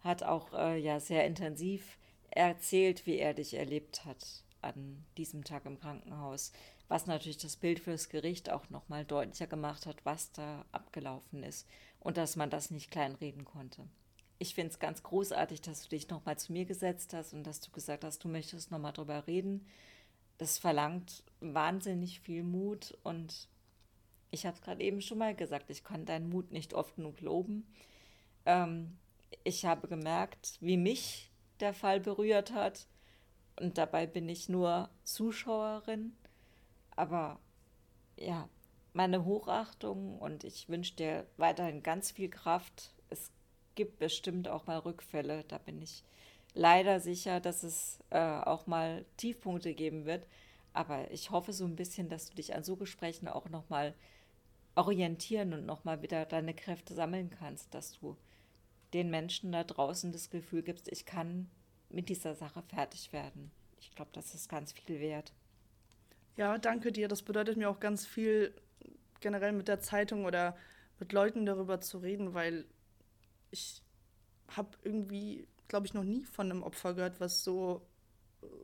hat 0.00 0.22
auch 0.22 0.52
äh, 0.54 0.78
ja 0.78 1.00
sehr 1.00 1.26
intensiv 1.26 1.98
erzählt, 2.30 3.06
wie 3.06 3.18
er 3.18 3.34
dich 3.34 3.54
erlebt 3.54 4.04
hat 4.04 4.44
an 4.62 5.04
diesem 5.16 5.44
Tag 5.44 5.66
im 5.66 5.78
Krankenhaus, 5.78 6.52
was 6.90 7.06
natürlich 7.06 7.38
das 7.38 7.56
Bild 7.56 7.78
fürs 7.78 8.08
Gericht 8.08 8.50
auch 8.50 8.68
nochmal 8.68 9.04
deutlicher 9.04 9.46
gemacht 9.46 9.86
hat, 9.86 10.04
was 10.04 10.32
da 10.32 10.64
abgelaufen 10.72 11.44
ist 11.44 11.68
und 12.00 12.16
dass 12.16 12.34
man 12.34 12.50
das 12.50 12.72
nicht 12.72 12.90
kleinreden 12.90 13.44
konnte. 13.44 13.86
Ich 14.40 14.56
finde 14.56 14.72
es 14.72 14.80
ganz 14.80 15.04
großartig, 15.04 15.60
dass 15.60 15.84
du 15.84 15.90
dich 15.90 16.08
nochmal 16.08 16.36
zu 16.36 16.52
mir 16.52 16.64
gesetzt 16.64 17.14
hast 17.14 17.32
und 17.32 17.44
dass 17.44 17.60
du 17.60 17.70
gesagt 17.70 18.02
hast, 18.02 18.24
du 18.24 18.28
möchtest 18.28 18.72
nochmal 18.72 18.92
drüber 18.92 19.28
reden. 19.28 19.68
Das 20.38 20.58
verlangt 20.58 21.22
wahnsinnig 21.38 22.18
viel 22.18 22.42
Mut 22.42 22.98
und 23.04 23.48
Ich 24.32 24.44
habe 24.44 24.56
es 24.56 24.62
gerade 24.62 24.82
eben 24.82 25.00
schon 25.00 25.18
mal 25.18 25.34
gesagt, 25.34 25.70
ich 25.70 25.84
kann 25.84 26.06
deinen 26.06 26.28
Mut 26.28 26.50
nicht 26.50 26.74
oft 26.74 26.96
genug 26.96 27.20
loben. 27.20 27.72
Ähm, 28.46 28.98
ich 29.44 29.64
habe 29.64 29.86
gemerkt, 29.86 30.56
wie 30.60 30.76
mich 30.76 31.30
der 31.60 31.72
Fall 31.74 32.00
berührt 32.00 32.52
hat. 32.52 32.86
Und 33.56 33.78
dabei 33.78 34.06
bin 34.06 34.28
ich 34.28 34.48
nur 34.48 34.88
Zuschauerin. 35.04 36.16
Aber 36.96 37.38
ja, 38.16 38.48
meine 38.92 39.24
Hochachtung 39.24 40.18
und 40.18 40.44
ich 40.44 40.68
wünsche 40.68 40.94
dir 40.94 41.26
weiterhin 41.36 41.82
ganz 41.82 42.10
viel 42.10 42.28
Kraft. 42.28 42.92
Es 43.08 43.30
gibt 43.74 43.98
bestimmt 43.98 44.48
auch 44.48 44.66
mal 44.66 44.78
Rückfälle. 44.78 45.44
Da 45.44 45.58
bin 45.58 45.80
ich 45.80 46.04
leider 46.54 47.00
sicher, 47.00 47.40
dass 47.40 47.62
es 47.62 47.98
äh, 48.10 48.18
auch 48.18 48.66
mal 48.66 49.04
Tiefpunkte 49.16 49.74
geben 49.74 50.04
wird. 50.04 50.26
Aber 50.72 51.10
ich 51.10 51.30
hoffe 51.30 51.52
so 51.52 51.64
ein 51.64 51.76
bisschen, 51.76 52.08
dass 52.08 52.28
du 52.28 52.34
dich 52.34 52.54
an 52.54 52.64
so 52.64 52.76
Gesprächen 52.76 53.28
auch 53.28 53.48
nochmal 53.48 53.94
orientieren 54.74 55.52
und 55.52 55.66
nochmal 55.66 56.02
wieder 56.02 56.24
deine 56.24 56.54
Kräfte 56.54 56.94
sammeln 56.94 57.30
kannst, 57.30 57.74
dass 57.74 57.98
du 57.98 58.16
den 58.92 59.10
Menschen 59.10 59.52
da 59.52 59.64
draußen 59.64 60.12
das 60.12 60.30
Gefühl 60.30 60.62
gibst, 60.62 60.88
ich 60.90 61.06
kann 61.06 61.48
mit 61.88 62.08
dieser 62.08 62.34
Sache 62.34 62.62
fertig 62.62 63.12
werden. 63.12 63.50
Ich 63.80 63.94
glaube, 63.94 64.10
das 64.12 64.34
ist 64.34 64.48
ganz 64.48 64.72
viel 64.72 65.00
wert. 65.00 65.32
Ja, 66.40 66.56
danke 66.56 66.90
dir. 66.90 67.06
Das 67.06 67.20
bedeutet 67.20 67.58
mir 67.58 67.68
auch 67.68 67.80
ganz 67.80 68.06
viel, 68.06 68.54
generell 69.20 69.52
mit 69.52 69.68
der 69.68 69.80
Zeitung 69.80 70.24
oder 70.24 70.56
mit 70.98 71.12
Leuten 71.12 71.44
darüber 71.44 71.82
zu 71.82 71.98
reden, 71.98 72.32
weil 72.32 72.64
ich 73.50 73.82
habe 74.48 74.70
irgendwie, 74.82 75.46
glaube 75.68 75.84
ich, 75.84 75.92
noch 75.92 76.02
nie 76.02 76.24
von 76.24 76.50
einem 76.50 76.62
Opfer 76.62 76.94
gehört, 76.94 77.20
was 77.20 77.44
so, 77.44 77.86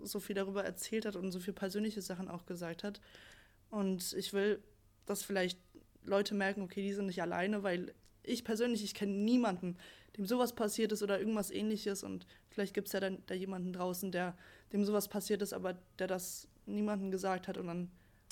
so 0.03 0.21
viel 0.21 0.35
darüber 0.35 0.65
erzählt 0.65 1.05
hat 1.05 1.17
und 1.17 1.31
so 1.33 1.39
viel 1.39 1.53
persönliche 1.53 2.01
Sachen 2.01 2.31
auch 2.31 2.47
gesagt 2.47 2.83
hat. 2.83 3.03
Und 3.69 4.15
ich 4.15 4.33
will, 4.33 4.63
dass 5.05 5.23
vielleicht 5.23 5.61
Leute 6.03 6.35
merken, 6.35 6.63
okay, 6.63 6.81
die 6.81 6.95
sind 6.95 7.05
nicht 7.05 7.21
alleine, 7.21 7.63
weil 7.63 7.93
ich 8.23 8.43
persönlich, 8.43 8.85
ich 8.85 8.95
kenne 8.95 9.13
niemanden, 9.13 9.77
dem 10.17 10.25
sowas 10.25 10.55
passiert 10.55 10.93
ist 10.93 11.03
oder 11.03 11.19
irgendwas 11.19 11.51
ähnliches. 11.51 12.05
Und 12.05 12.27
vielleicht 12.49 12.73
gibt 12.73 12.87
es 12.87 12.95
ja 12.95 13.01
dann 13.01 13.23
da 13.27 13.35
jemanden 13.35 13.75
draußen, 13.75 14.13
der 14.13 14.35
dem 14.73 14.85
sowas 14.85 15.09
passiert 15.09 15.43
ist, 15.43 15.53
aber 15.53 15.75
der 15.99 16.07
das 16.07 16.49
niemandem 16.67 17.11
gesagt 17.11 17.49
hat 17.49 17.59
und 17.59 17.67
dann 17.67 17.91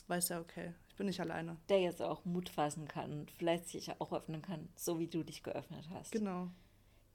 weiß 0.09 0.31
er, 0.31 0.41
okay, 0.41 0.75
ich 0.89 0.97
bin 0.97 1.07
nicht 1.07 1.21
alleine. 1.21 1.57
Der 1.69 1.81
jetzt 1.81 2.03
auch 2.03 2.25
Mut 2.25 2.49
fassen 2.49 2.87
kann 2.89 3.13
und 3.13 3.31
vielleicht 3.31 3.69
sich 3.69 3.91
auch 4.01 4.13
öffnen 4.13 4.43
kann, 4.43 4.69
so 4.77 4.99
wie 4.99 5.07
du 5.07 5.23
dich 5.23 5.43
geöffnet 5.43 5.89
hast. 5.93 6.13
Genau. 6.13 6.49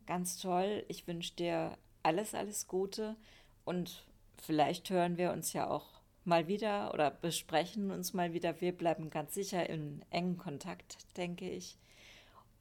Ganz 0.05 0.38
toll. 0.38 0.84
Ich 0.88 1.08
wünsche 1.08 1.36
dir 1.36 1.77
alles, 2.03 2.34
alles 2.34 2.67
Gute 2.67 3.15
und 3.65 4.05
vielleicht 4.41 4.89
hören 4.89 5.17
wir 5.17 5.32
uns 5.32 5.53
ja 5.53 5.69
auch 5.69 5.99
mal 6.25 6.47
wieder 6.47 6.93
oder 6.93 7.12
besprechen 7.12 7.91
uns 7.91 8.13
mal 8.13 8.34
wieder. 8.34 8.60
Wir 8.62 8.75
bleiben 8.75 9.10
ganz 9.10 9.34
sicher 9.34 9.69
in 9.69 10.03
engen 10.10 10.38
Kontakt, 10.38 10.97
denke 11.17 11.49
ich. 11.49 11.77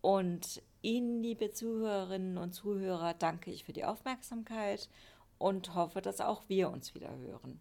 Und 0.00 0.62
Ihnen, 0.82 1.22
liebe 1.22 1.50
Zuhörerinnen 1.50 2.38
und 2.38 2.52
Zuhörer, 2.52 3.14
danke 3.14 3.50
ich 3.50 3.64
für 3.64 3.72
die 3.72 3.84
Aufmerksamkeit 3.84 4.88
und 5.38 5.74
hoffe, 5.74 6.02
dass 6.02 6.20
auch 6.20 6.42
wir 6.48 6.70
uns 6.70 6.94
wieder 6.94 7.16
hören. 7.16 7.60